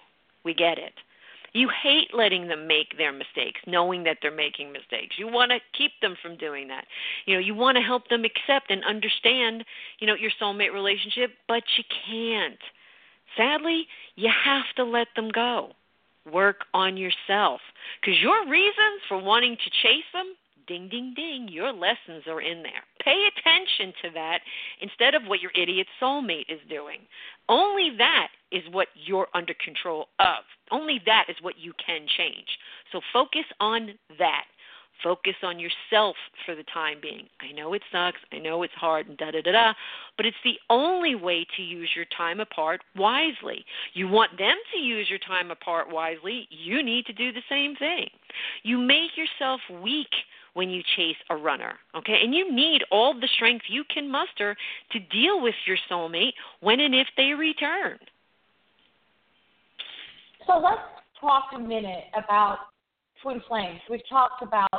We 0.46 0.54
get 0.54 0.78
it. 0.78 0.94
You 1.54 1.70
hate 1.84 2.10
letting 2.14 2.48
them 2.48 2.68
make 2.68 2.98
their 2.98 3.12
mistakes, 3.12 3.62
knowing 3.68 4.04
that 4.04 4.18
they're 4.22 4.36
making 4.36 4.72
mistakes. 4.72 5.16
You 5.20 5.28
want 5.28 5.52
to 5.52 5.60
keep 5.78 5.92
them 6.02 6.16
from 6.20 6.36
doing 6.36 6.68
that. 6.70 6.86
You 7.26 7.36
know, 7.36 7.40
you 7.40 7.54
want 7.54 7.78
to 7.78 7.84
help 7.84 8.08
them 8.10 8.24
accept 8.26 8.72
and 8.72 8.84
understand, 8.84 9.64
you 10.00 10.08
know, 10.08 10.16
your 10.16 10.32
soulmate 10.42 10.74
relationship, 10.74 11.32
but 11.48 11.64
you 11.78 11.84
can't. 12.08 12.60
Sadly, 13.38 13.88
you 14.16 14.30
have 14.44 14.66
to 14.78 14.84
let 14.84 15.08
them 15.16 15.30
go. 15.30 15.74
Work 16.32 16.66
on 16.74 16.98
yourself 16.98 17.62
because 18.00 18.20
your 18.22 18.50
reasons 18.50 19.02
for 19.08 19.22
wanting 19.22 19.58
to 19.58 19.70
chase 19.82 20.08
them, 20.14 20.34
ding, 20.68 20.88
ding, 20.90 21.14
ding, 21.16 21.50
your 21.50 21.74
lessons 21.74 22.24
are 22.28 22.42
in 22.42 22.64
there. 22.64 22.84
Pay 23.04 23.28
attention 23.36 23.94
to 24.04 24.10
that 24.14 24.40
instead 24.82 25.16
of 25.16 25.24
what 25.28 25.42
your 25.42 25.52
idiot 25.56 25.88
soulmate 26.02 26.50
is 26.50 26.60
doing. 26.70 27.00
Only 27.50 27.92
that 27.98 28.30
is 28.52 28.64
what 28.72 28.88
you're 28.96 29.28
under 29.34 29.54
control 29.64 30.08
of. 30.20 30.44
Only 30.72 31.02
that 31.06 31.26
is 31.28 31.36
what 31.42 31.56
you 31.58 31.74
can 31.86 32.06
change. 32.18 32.48
So 32.92 33.02
focus 33.12 33.46
on 33.60 33.90
that. 34.20 34.46
Focus 35.02 35.36
on 35.44 35.60
yourself 35.60 36.16
for 36.46 36.56
the 36.56 36.64
time 36.74 36.98
being. 37.02 37.28
I 37.42 37.52
know 37.52 37.74
it 37.74 37.82
sucks. 37.92 38.20
I 38.32 38.40
know 38.40 38.64
it's 38.64 38.74
hard 38.74 39.08
and 39.08 39.18
da 39.18 39.32
da 39.32 39.42
da 39.42 39.52
da, 39.52 39.74
but 40.18 40.26
it's 40.26 40.38
the 40.44 40.60
only 40.70 41.16
way 41.16 41.46
to 41.58 41.64
use 41.64 41.90
your 41.96 42.06
time 42.16 42.40
apart 42.40 42.82
wisely. 42.96 43.66
You 43.94 44.08
want 44.08 44.38
them 44.38 44.56
to 44.74 44.80
use 44.80 45.10
your 45.10 45.20
time 45.20 45.52
apart 45.52 45.92
wisely, 45.92 46.48
you 46.50 46.84
need 46.84 47.06
to 47.08 47.14
do 47.14 47.32
the 47.32 47.42
same 47.50 47.76
thing. 47.76 48.10
You 48.64 48.78
make 48.78 49.12
yourself 49.18 49.60
weak 49.82 50.10
when 50.54 50.70
you 50.70 50.82
chase 50.96 51.18
a 51.30 51.36
runner, 51.36 51.74
okay? 51.96 52.20
And 52.24 52.34
you 52.34 52.54
need 52.54 52.84
all 52.92 53.14
the 53.14 53.30
strength 53.36 53.66
you 53.68 53.84
can 53.92 54.10
muster 54.10 54.56
to 54.92 55.00
deal 55.00 55.42
with 55.42 55.56
your 55.66 55.78
soulmate 55.90 56.34
when 56.60 56.80
and 56.80 56.94
if 56.94 57.08
they 57.18 57.34
return. 57.34 57.98
So 60.46 60.60
let's 60.60 60.82
talk 61.20 61.46
a 61.56 61.60
minute 61.60 62.06
about 62.14 62.58
twin 63.24 63.42
flames. 63.48 63.80
We've 63.90 64.08
talked 64.10 64.44
about 64.44 64.70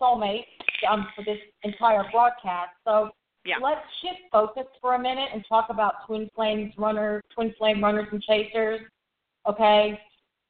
soulmates 0.00 0.44
um, 0.90 1.06
for 1.16 1.24
this 1.24 1.38
entire 1.62 2.04
broadcast. 2.10 2.70
So 2.84 3.10
Yeah. 3.44 3.56
let's 3.62 3.80
shift 4.02 4.20
focus 4.30 4.66
for 4.80 4.94
a 4.94 4.98
minute 4.98 5.30
and 5.32 5.44
talk 5.48 5.70
about 5.70 6.06
twin 6.06 6.28
flames 6.34 6.74
runner, 6.76 7.22
twin 7.34 7.54
flame 7.58 7.82
runners 7.82 8.08
and 8.12 8.22
chasers. 8.22 8.80
Okay, 9.48 9.98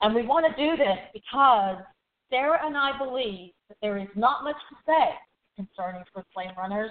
and 0.00 0.14
we 0.14 0.22
want 0.22 0.44
to 0.44 0.52
do 0.56 0.76
this 0.76 0.98
because 1.14 1.78
Sarah 2.28 2.58
and 2.64 2.76
I 2.76 2.96
believe 2.98 3.52
that 3.68 3.78
there 3.80 3.98
is 3.98 4.08
not 4.14 4.44
much 4.44 4.56
to 4.70 4.76
say 4.86 5.10
concerning 5.56 6.02
twin 6.12 6.24
flame 6.34 6.52
runners. 6.56 6.90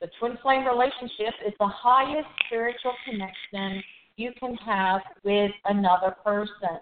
The 0.00 0.08
twin 0.18 0.38
flame 0.42 0.64
relationship 0.64 1.34
is 1.46 1.52
the 1.60 1.68
highest 1.68 2.28
spiritual 2.46 2.94
connection 3.04 3.82
you 4.16 4.32
can 4.38 4.54
have 4.56 5.02
with 5.24 5.52
another 5.66 6.16
person. 6.24 6.78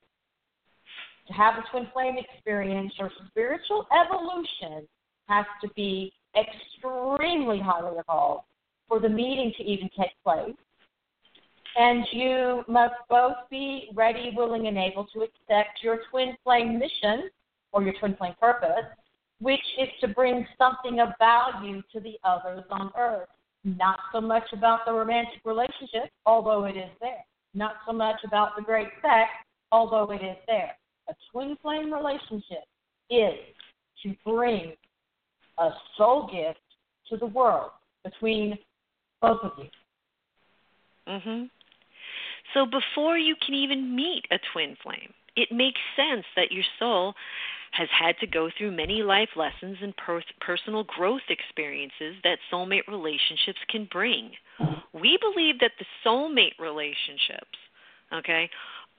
To 1.28 1.34
have 1.34 1.54
a 1.58 1.70
twin 1.70 1.86
flame 1.92 2.16
experience, 2.16 2.92
your 2.98 3.10
spiritual 3.28 3.86
evolution 3.92 4.88
has 5.28 5.44
to 5.62 5.68
be 5.76 6.12
extremely 6.34 7.60
highly 7.60 7.98
evolved 7.98 8.44
for 8.88 8.98
the 8.98 9.10
meeting 9.10 9.52
to 9.58 9.62
even 9.62 9.90
take 9.98 10.12
place. 10.24 10.56
And 11.76 12.04
you 12.12 12.64
must 12.66 12.94
both 13.10 13.36
be 13.50 13.90
ready, 13.94 14.32
willing, 14.34 14.66
and 14.68 14.78
able 14.78 15.04
to 15.12 15.20
accept 15.20 15.82
your 15.82 16.00
twin 16.10 16.34
flame 16.42 16.78
mission 16.78 17.28
or 17.72 17.82
your 17.82 17.92
twin 18.00 18.16
flame 18.16 18.34
purpose, 18.40 18.86
which 19.38 19.60
is 19.78 19.88
to 20.00 20.08
bring 20.08 20.46
something 20.56 20.98
of 21.00 21.10
value 21.18 21.82
to 21.92 22.00
the 22.00 22.18
others 22.24 22.64
on 22.70 22.90
earth. 22.98 23.28
Not 23.64 23.98
so 24.12 24.20
much 24.22 24.44
about 24.54 24.86
the 24.86 24.92
romantic 24.92 25.40
relationship, 25.44 26.10
although 26.24 26.64
it 26.64 26.76
is 26.76 26.90
there. 27.02 27.24
Not 27.52 27.74
so 27.86 27.92
much 27.92 28.16
about 28.24 28.56
the 28.56 28.62
great 28.62 28.88
sex, 29.02 29.28
although 29.70 30.10
it 30.10 30.22
is 30.22 30.36
there. 30.46 30.74
A 31.08 31.14
twin 31.30 31.56
flame 31.62 31.92
relationship 31.92 32.64
is 33.10 33.34
to 34.02 34.14
bring 34.24 34.74
a 35.58 35.70
soul 35.96 36.30
gift 36.30 36.60
to 37.08 37.16
the 37.16 37.26
world 37.26 37.70
between 38.04 38.58
both 39.20 39.40
of 39.42 39.52
you. 39.58 39.70
Mhm. 41.06 41.50
So 42.54 42.66
before 42.66 43.18
you 43.18 43.34
can 43.36 43.54
even 43.54 43.94
meet 43.94 44.26
a 44.30 44.38
twin 44.38 44.76
flame, 44.76 45.14
it 45.36 45.50
makes 45.52 45.80
sense 45.96 46.26
that 46.36 46.52
your 46.52 46.64
soul 46.78 47.14
has 47.72 47.88
had 47.90 48.18
to 48.18 48.26
go 48.26 48.50
through 48.50 48.70
many 48.70 49.02
life 49.02 49.36
lessons 49.36 49.78
and 49.82 49.96
per- 49.96 50.22
personal 50.40 50.84
growth 50.84 51.22
experiences 51.28 52.16
that 52.24 52.38
soulmate 52.50 52.86
relationships 52.88 53.58
can 53.68 53.84
bring. 53.84 54.36
We 54.92 55.18
believe 55.18 55.60
that 55.60 55.72
the 55.78 55.86
soulmate 56.04 56.58
relationships, 56.58 57.58
okay, 58.12 58.50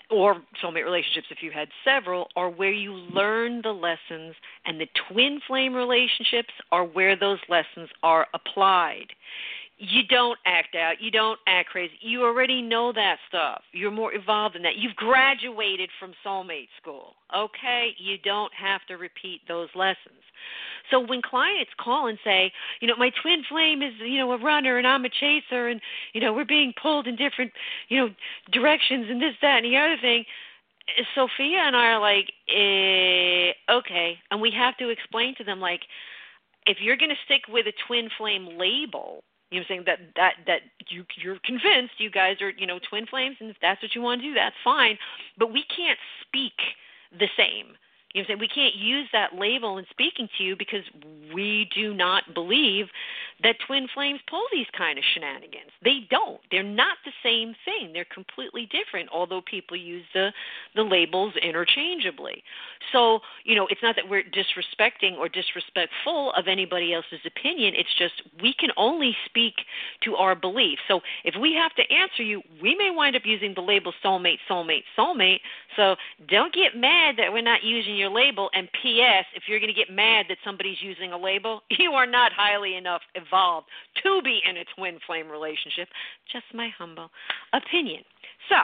or 0.09 0.41
soulmate 0.63 0.85
relationships 0.85 1.27
if 1.29 1.41
you 1.41 1.51
had 1.51 1.69
several 1.83 2.27
are 2.35 2.49
where 2.49 2.71
you 2.71 2.93
learn 2.93 3.61
the 3.61 3.71
lessons 3.71 4.35
and 4.65 4.79
the 4.79 4.87
twin 5.09 5.39
flame 5.47 5.73
relationships 5.73 6.53
are 6.71 6.83
where 6.83 7.15
those 7.15 7.39
lessons 7.47 7.89
are 8.03 8.27
applied 8.33 9.07
you 9.79 10.03
don't 10.09 10.37
act 10.45 10.75
out 10.75 11.01
you 11.01 11.09
don't 11.09 11.39
act 11.47 11.69
crazy. 11.69 11.93
You 12.01 12.23
already 12.23 12.61
know 12.61 12.91
that 12.93 13.17
stuff. 13.27 13.61
You're 13.71 13.91
more 13.91 14.13
evolved 14.13 14.55
than 14.55 14.63
that. 14.63 14.75
You've 14.77 14.95
graduated 14.95 15.89
from 15.99 16.13
soulmate 16.25 16.67
school 16.81 17.15
okay? 17.35 17.89
You 17.97 18.17
don't 18.17 18.53
have 18.53 18.81
to 18.87 18.95
repeat 18.95 19.41
those 19.47 19.69
lessons. 19.75 20.23
So 20.89 20.99
when 20.99 21.21
clients 21.21 21.71
call 21.79 22.07
and 22.07 22.17
say, 22.23 22.51
you 22.79 22.87
know, 22.87 22.95
my 22.97 23.11
twin 23.21 23.43
flame 23.47 23.81
is, 23.81 23.93
you 23.99 24.17
know, 24.17 24.31
a 24.31 24.37
runner 24.37 24.77
and 24.77 24.87
I'm 24.87 25.05
a 25.05 25.09
chaser 25.09 25.67
and, 25.67 25.79
you 26.13 26.21
know, 26.21 26.33
we're 26.33 26.45
being 26.45 26.73
pulled 26.81 27.07
in 27.07 27.15
different, 27.15 27.51
you 27.89 27.99
know, 27.99 28.09
directions 28.51 29.07
and 29.09 29.21
this, 29.21 29.35
that, 29.41 29.63
and 29.63 29.65
the 29.65 29.77
other 29.77 29.97
thing, 30.01 30.25
Sophia 31.13 31.59
and 31.59 31.75
I 31.75 31.87
are 31.87 31.99
like, 31.99 32.31
eh, 32.49 33.51
okay. 33.71 34.17
And 34.31 34.41
we 34.41 34.51
have 34.51 34.75
to 34.77 34.89
explain 34.89 35.35
to 35.35 35.43
them, 35.43 35.59
like, 35.59 35.81
if 36.65 36.77
you're 36.81 36.97
going 36.97 37.11
to 37.11 37.15
stick 37.25 37.43
with 37.47 37.67
a 37.67 37.73
twin 37.87 38.09
flame 38.17 38.57
label, 38.57 39.23
you 39.51 39.59
know, 39.59 39.65
saying 39.67 39.83
that 39.85 39.99
that 40.15 40.33
that 40.47 40.61
you 40.89 41.05
you're 41.15 41.39
convinced 41.43 41.93
you 41.97 42.09
guys 42.09 42.41
are 42.41 42.51
you 42.51 42.67
know 42.67 42.79
twin 42.89 43.05
flames, 43.05 43.37
and 43.39 43.49
if 43.49 43.57
that's 43.61 43.81
what 43.81 43.95
you 43.95 44.01
want 44.01 44.21
to 44.21 44.27
do, 44.27 44.33
that's 44.33 44.55
fine. 44.63 44.97
But 45.37 45.51
we 45.51 45.63
can't 45.75 45.99
speak 46.21 46.53
the 47.17 47.27
same 47.37 47.75
you 48.13 48.21
know, 48.21 48.27
saying 48.27 48.39
we 48.39 48.47
can't 48.47 48.75
use 48.75 49.07
that 49.13 49.35
label 49.35 49.77
in 49.77 49.85
speaking 49.91 50.27
to 50.37 50.43
you 50.43 50.55
because 50.57 50.83
we 51.33 51.69
do 51.75 51.93
not 51.93 52.23
believe 52.33 52.87
that 53.43 53.55
twin 53.65 53.87
flames 53.93 54.19
pull 54.29 54.43
these 54.51 54.65
kind 54.77 54.97
of 54.97 55.03
shenanigans. 55.13 55.71
They 55.83 56.07
don't. 56.09 56.41
They're 56.51 56.63
not 56.63 56.97
the 57.05 57.11
same 57.23 57.55
thing. 57.63 57.93
They're 57.93 58.05
completely 58.13 58.67
different. 58.71 59.09
Although 59.13 59.41
people 59.41 59.77
use 59.77 60.03
the 60.13 60.33
the 60.75 60.81
labels 60.81 61.33
interchangeably. 61.41 62.43
So 62.91 63.19
you 63.45 63.55
know, 63.55 63.67
it's 63.69 63.81
not 63.83 63.95
that 63.95 64.09
we're 64.09 64.23
disrespecting 64.23 65.17
or 65.17 65.29
disrespectful 65.29 66.33
of 66.35 66.47
anybody 66.47 66.93
else's 66.93 67.21
opinion. 67.25 67.75
It's 67.75 67.93
just 67.97 68.23
we 68.41 68.53
can 68.59 68.71
only 68.75 69.15
speak 69.25 69.53
to 70.03 70.15
our 70.15 70.35
beliefs. 70.35 70.81
So 70.87 71.01
if 71.23 71.35
we 71.39 71.53
have 71.53 71.73
to 71.75 71.93
answer 71.93 72.23
you, 72.23 72.41
we 72.61 72.75
may 72.75 72.89
wind 72.91 73.15
up 73.15 73.21
using 73.25 73.53
the 73.53 73.61
label 73.61 73.93
soulmate, 74.03 74.39
soulmate, 74.49 74.83
soulmate. 74.97 75.39
So 75.75 75.95
don't 76.27 76.53
get 76.53 76.75
mad 76.75 77.15
that 77.17 77.31
we're 77.31 77.41
not 77.41 77.63
using 77.63 77.95
your 77.99 78.09
label. 78.09 78.49
And 78.53 78.67
P.S. 78.81 79.25
If 79.35 79.43
you're 79.47 79.59
going 79.59 79.73
to 79.73 79.79
get 79.79 79.93
mad 79.93 80.25
that 80.29 80.37
somebody's 80.43 80.81
using 80.81 81.11
a 81.11 81.17
label, 81.17 81.61
you 81.77 81.91
are 81.91 82.07
not 82.07 82.31
highly 82.33 82.75
enough 82.75 83.01
evolved 83.15 83.67
to 84.03 84.21
be 84.23 84.41
in 84.49 84.57
a 84.57 84.65
twin 84.75 84.99
flame 85.05 85.29
relationship. 85.29 85.87
Just 86.31 86.45
my 86.53 86.69
humble 86.77 87.09
opinion. 87.53 88.03
So, 88.49 88.55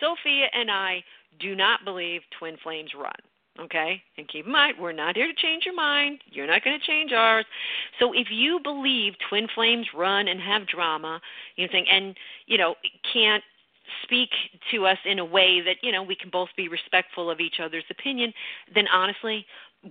Sophia 0.00 0.46
and 0.52 0.70
I 0.70 1.02
do 1.40 1.54
not 1.54 1.84
believe 1.84 2.22
twin 2.38 2.56
flames 2.62 2.90
run. 2.98 3.12
Okay? 3.60 4.00
And 4.16 4.26
keep 4.28 4.46
in 4.46 4.52
mind, 4.52 4.76
we're 4.80 4.92
not 4.92 5.14
here 5.16 5.26
to 5.26 5.34
change 5.34 5.64
your 5.66 5.74
mind. 5.74 6.20
You're 6.30 6.46
not 6.46 6.64
going 6.64 6.78
to 6.78 6.86
change 6.86 7.12
ours. 7.12 7.44
So 7.98 8.12
if 8.14 8.28
you 8.30 8.60
believe 8.62 9.12
twin 9.28 9.46
flames 9.54 9.86
run 9.94 10.28
and 10.28 10.40
have 10.40 10.66
drama, 10.66 11.20
you 11.56 11.68
think 11.70 11.86
and 11.92 12.16
you 12.46 12.56
know, 12.56 12.74
can't 13.12 13.44
speak 14.02 14.30
to 14.70 14.86
us 14.86 14.98
in 15.04 15.18
a 15.18 15.24
way 15.24 15.60
that 15.60 15.76
you 15.82 15.92
know 15.92 16.02
we 16.02 16.16
can 16.16 16.30
both 16.30 16.48
be 16.56 16.68
respectful 16.68 17.30
of 17.30 17.40
each 17.40 17.56
other's 17.62 17.84
opinion, 17.90 18.32
then 18.74 18.86
honestly, 18.88 19.46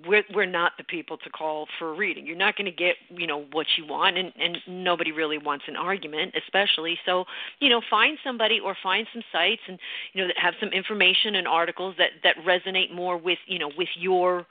we're 0.08 0.24
we're 0.34 0.46
not 0.46 0.74
the 0.78 0.84
people 0.84 1.18
to 1.18 1.30
call 1.30 1.68
for 1.78 1.90
a 1.90 1.94
reading. 1.94 2.26
You're 2.26 2.38
not 2.38 2.56
going 2.56 2.66
to 2.66 2.72
get 2.72 2.96
you 3.10 3.28
know 3.28 3.46
what 3.52 3.68
you 3.78 3.86
want, 3.86 4.18
and 4.18 4.32
and 4.40 4.58
nobody 4.68 5.12
really 5.12 5.38
wants 5.38 5.66
an 5.68 5.76
argument, 5.76 6.34
especially. 6.36 6.98
So 7.06 7.26
you 7.60 7.70
know, 7.70 7.82
find 7.90 8.18
somebody 8.24 8.60
or 8.60 8.76
find 8.82 9.06
some 9.14 9.24
sites 9.32 9.62
and 9.68 9.78
you 10.14 10.22
know 10.22 10.28
that 10.28 10.38
have 10.38 10.54
some 10.60 10.70
information 10.70 11.36
and 11.36 11.48
articles 11.48 11.96
that 11.98 12.12
that 12.24 12.36
resonate 12.46 12.94
more 12.94 13.18
with 13.18 13.40
you 13.48 13.60
know 13.60 13.72
with 13.78 13.90
your 13.96 14.46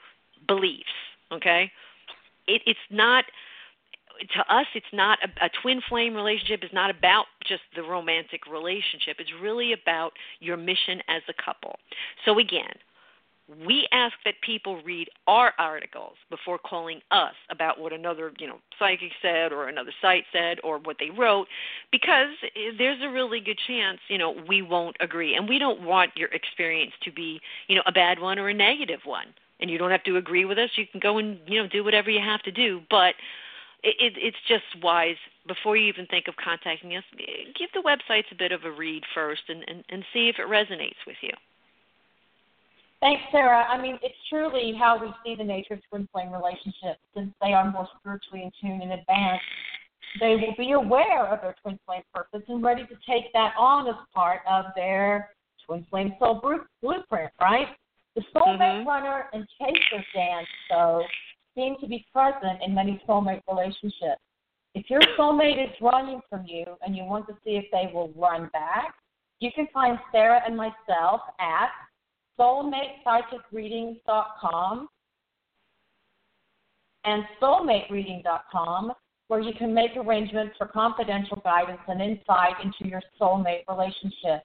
beliefs. 0.47 0.85
Okay, 1.31 1.71
it, 2.47 2.61
it's 2.65 2.79
not 2.89 3.25
to 4.33 4.53
us, 4.53 4.65
it's 4.75 4.85
not 4.93 5.19
a, 5.23 5.45
a 5.45 5.49
twin 5.61 5.81
flame 5.89 6.13
relationship. 6.13 6.63
is 6.63 6.73
not 6.73 6.89
about 6.89 7.25
just 7.47 7.63
the 7.75 7.83
romantic 7.83 8.47
relationship. 8.47 9.17
It's 9.19 9.31
really 9.41 9.73
about 9.73 10.11
your 10.39 10.57
mission 10.57 11.01
as 11.07 11.21
a 11.27 11.33
couple. 11.43 11.75
So 12.25 12.39
again, 12.39 12.73
we 13.65 13.87
ask 13.91 14.13
that 14.23 14.35
people 14.45 14.81
read 14.83 15.09
our 15.27 15.53
articles 15.59 16.13
before 16.29 16.57
calling 16.57 17.01
us 17.11 17.33
about 17.49 17.79
what 17.79 17.91
another 17.91 18.31
you 18.39 18.47
know 18.47 18.57
psychic 18.79 19.11
said 19.21 19.51
or 19.51 19.67
another 19.67 19.91
site 20.01 20.23
said 20.31 20.57
or 20.63 20.79
what 20.79 20.95
they 20.99 21.09
wrote 21.09 21.47
because 21.91 22.29
there's 22.77 23.01
a 23.03 23.09
really 23.09 23.39
good 23.39 23.59
chance 23.67 23.99
you 24.07 24.17
know 24.17 24.35
we 24.47 24.61
won't 24.61 24.95
agree 25.01 25.35
and 25.35 25.49
we 25.49 25.59
don't 25.59 25.81
want 25.81 26.11
your 26.15 26.29
experience 26.29 26.93
to 27.03 27.11
be 27.11 27.41
you 27.67 27.75
know 27.75 27.81
a 27.85 27.91
bad 27.91 28.19
one 28.19 28.39
or 28.39 28.49
a 28.49 28.53
negative 28.53 29.01
one 29.03 29.27
and 29.59 29.69
you 29.69 29.77
don't 29.77 29.91
have 29.91 30.03
to 30.03 30.17
agree 30.17 30.45
with 30.45 30.57
us 30.57 30.69
you 30.77 30.85
can 30.89 30.99
go 31.01 31.17
and 31.17 31.37
you 31.45 31.61
know 31.61 31.67
do 31.67 31.83
whatever 31.83 32.09
you 32.09 32.21
have 32.21 32.41
to 32.43 32.51
do 32.51 32.79
but 32.89 33.15
it, 33.83 33.95
it, 33.99 34.13
it's 34.17 34.37
just 34.47 34.63
wise 34.83 35.17
before 35.47 35.75
you 35.75 35.87
even 35.87 36.05
think 36.07 36.27
of 36.27 36.35
contacting 36.35 36.95
us. 36.95 37.03
Give 37.17 37.69
the 37.73 37.81
websites 37.81 38.31
a 38.31 38.35
bit 38.35 38.51
of 38.51 38.63
a 38.63 38.71
read 38.71 39.03
first 39.13 39.41
and, 39.49 39.63
and, 39.67 39.83
and 39.89 40.03
see 40.13 40.29
if 40.29 40.37
it 40.37 40.47
resonates 40.47 41.01
with 41.07 41.17
you. 41.21 41.31
Thanks, 42.99 43.23
Sarah. 43.31 43.65
I 43.67 43.81
mean, 43.81 43.97
it's 44.03 44.15
truly 44.29 44.75
how 44.77 45.01
we 45.01 45.11
see 45.25 45.35
the 45.35 45.43
nature 45.43 45.73
of 45.73 45.79
twin 45.89 46.07
flame 46.11 46.31
relationships. 46.31 46.99
Since 47.15 47.31
they 47.41 47.53
are 47.53 47.69
more 47.71 47.87
spiritually 47.99 48.43
in 48.43 48.51
tune 48.61 48.81
in 48.83 48.91
advance, 48.91 49.41
they 50.19 50.35
will 50.35 50.53
be 50.55 50.73
aware 50.73 51.25
of 51.27 51.41
their 51.41 51.55
twin 51.63 51.79
flame 51.87 52.03
purpose 52.13 52.43
and 52.47 52.63
ready 52.63 52.83
to 52.83 52.95
take 53.09 53.33
that 53.33 53.53
on 53.57 53.87
as 53.87 53.95
part 54.13 54.41
of 54.47 54.65
their 54.75 55.31
twin 55.65 55.83
flame 55.89 56.13
soul 56.19 56.39
blueprint, 56.81 57.31
right? 57.41 57.67
The 58.15 58.21
soulmate 58.35 58.59
mm-hmm. 58.59 58.87
runner 58.87 59.25
and 59.33 59.47
chaser 59.57 60.03
dance, 60.13 60.47
though, 60.69 61.01
seem 61.55 61.77
to 61.79 61.87
be 61.87 62.05
present 62.13 62.59
in 62.65 62.73
many 62.73 63.01
soulmate 63.07 63.41
relationships. 63.49 64.19
If 64.73 64.89
your 64.89 65.01
soulmate 65.17 65.63
is 65.63 65.69
running 65.81 66.21
from 66.29 66.45
you 66.45 66.63
and 66.81 66.95
you 66.95 67.03
want 67.03 67.27
to 67.27 67.33
see 67.43 67.57
if 67.57 67.65
they 67.71 67.91
will 67.93 68.13
run 68.15 68.49
back, 68.53 68.95
you 69.39 69.51
can 69.53 69.67
find 69.73 69.99
Sarah 70.11 70.41
and 70.45 70.55
myself 70.55 71.19
at 71.39 71.69
soulmatepsychicreadings.com 72.39 74.87
and 77.03 77.23
soulmatereading.com, 77.41 78.93
where 79.27 79.41
you 79.41 79.51
can 79.57 79.73
make 79.73 79.97
arrangements 79.97 80.55
for 80.57 80.67
confidential 80.67 81.41
guidance 81.43 81.81
and 81.87 82.01
insight 82.01 82.53
into 82.63 82.87
your 82.87 83.01
soulmate 83.19 83.63
relationship. 83.67 84.43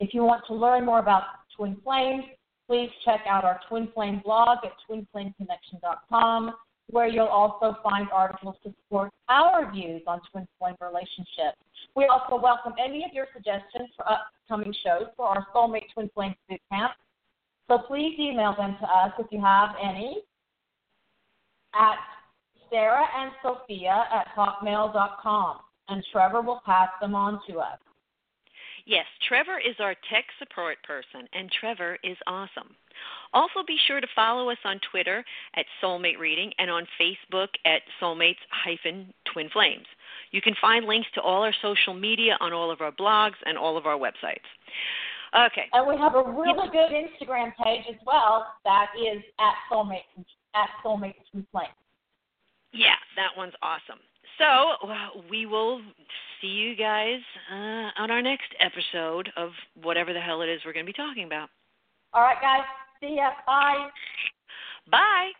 If 0.00 0.14
you 0.14 0.22
want 0.22 0.44
to 0.46 0.54
learn 0.54 0.86
more 0.86 1.00
about 1.00 1.24
twin 1.56 1.76
flames, 1.82 2.24
please 2.68 2.90
check 3.04 3.20
out 3.26 3.44
our 3.44 3.58
Twin 3.68 3.88
Flame 3.94 4.20
blog 4.24 4.58
at 4.62 4.72
twinflameconnection.com, 4.88 6.52
where 6.90 7.08
you'll 7.08 7.26
also 7.26 7.76
find 7.82 8.08
articles 8.12 8.56
to 8.62 8.74
support 8.82 9.10
our 9.28 9.72
views 9.72 10.02
on 10.06 10.20
twin 10.30 10.46
flame 10.58 10.76
relationships. 10.80 11.56
We 11.96 12.06
also 12.06 12.40
welcome 12.40 12.74
any 12.82 13.04
of 13.04 13.12
your 13.12 13.26
suggestions 13.34 13.88
for 13.96 14.04
upcoming 14.08 14.74
shows 14.84 15.08
for 15.16 15.26
our 15.26 15.46
Soulmate 15.54 15.90
Twin 15.94 16.10
Flame 16.14 16.34
Boot 16.48 16.60
Camp. 16.70 16.92
So 17.68 17.78
please 17.78 18.16
email 18.18 18.54
them 18.56 18.76
to 18.80 18.86
us 18.86 19.12
if 19.18 19.26
you 19.30 19.40
have 19.40 19.70
any 19.82 20.22
at 21.74 21.98
Sarah 22.70 23.06
and 23.16 23.30
Sophia 23.42 24.04
at 24.12 24.26
hotmail.com, 24.36 25.58
and 25.88 26.04
Trevor 26.12 26.42
will 26.42 26.60
pass 26.64 26.88
them 27.00 27.14
on 27.14 27.40
to 27.48 27.58
us. 27.58 27.78
Yes, 28.88 29.04
Trevor 29.28 29.58
is 29.58 29.76
our 29.80 29.94
tech 30.08 30.24
support 30.38 30.78
person, 30.82 31.28
and 31.34 31.50
Trevor 31.52 31.98
is 32.02 32.16
awesome. 32.26 32.74
Also, 33.34 33.60
be 33.66 33.76
sure 33.86 34.00
to 34.00 34.06
follow 34.16 34.48
us 34.48 34.56
on 34.64 34.80
Twitter 34.90 35.22
at 35.56 35.66
Soulmate 35.82 36.18
Reading 36.18 36.50
and 36.58 36.70
on 36.70 36.86
Facebook 36.98 37.48
at 37.66 37.82
Soulmates 38.00 38.40
hyphen 38.50 39.12
Twin 39.30 39.50
Flames. 39.50 39.84
You 40.30 40.40
can 40.40 40.54
find 40.58 40.86
links 40.86 41.08
to 41.16 41.20
all 41.20 41.42
our 41.42 41.52
social 41.60 41.92
media 41.92 42.38
on 42.40 42.54
all 42.54 42.70
of 42.70 42.80
our 42.80 42.90
blogs 42.90 43.36
and 43.44 43.58
all 43.58 43.76
of 43.76 43.84
our 43.84 43.98
websites. 43.98 44.48
Okay. 45.36 45.66
And 45.74 45.86
we 45.86 45.98
have 45.98 46.14
a 46.14 46.22
really 46.22 46.70
good 46.70 46.90
Instagram 46.90 47.52
page 47.62 47.84
as 47.90 48.00
well 48.06 48.46
that 48.64 48.86
is 48.96 49.22
at 49.38 49.54
Soulmate 49.70 50.08
at 50.54 50.70
Soulmate 50.82 51.14
Twin 51.30 51.46
Flames. 51.52 51.68
Yeah, 52.72 52.96
that 53.16 53.36
one's 53.36 53.54
awesome. 53.60 54.00
So 54.38 55.18
we 55.28 55.46
will 55.46 55.80
see 56.40 56.46
you 56.48 56.76
guys 56.76 57.20
uh, 57.52 57.90
on 57.98 58.10
our 58.10 58.22
next 58.22 58.48
episode 58.60 59.30
of 59.36 59.50
whatever 59.82 60.12
the 60.12 60.20
hell 60.20 60.42
it 60.42 60.48
is 60.48 60.60
we're 60.64 60.72
going 60.72 60.86
to 60.86 60.92
be 60.92 60.96
talking 60.96 61.24
about. 61.24 61.50
All 62.14 62.22
right, 62.22 62.40
guys. 62.40 62.62
See 63.00 63.16
ya. 63.16 63.30
Bye. 63.46 63.88
Bye. 64.90 65.30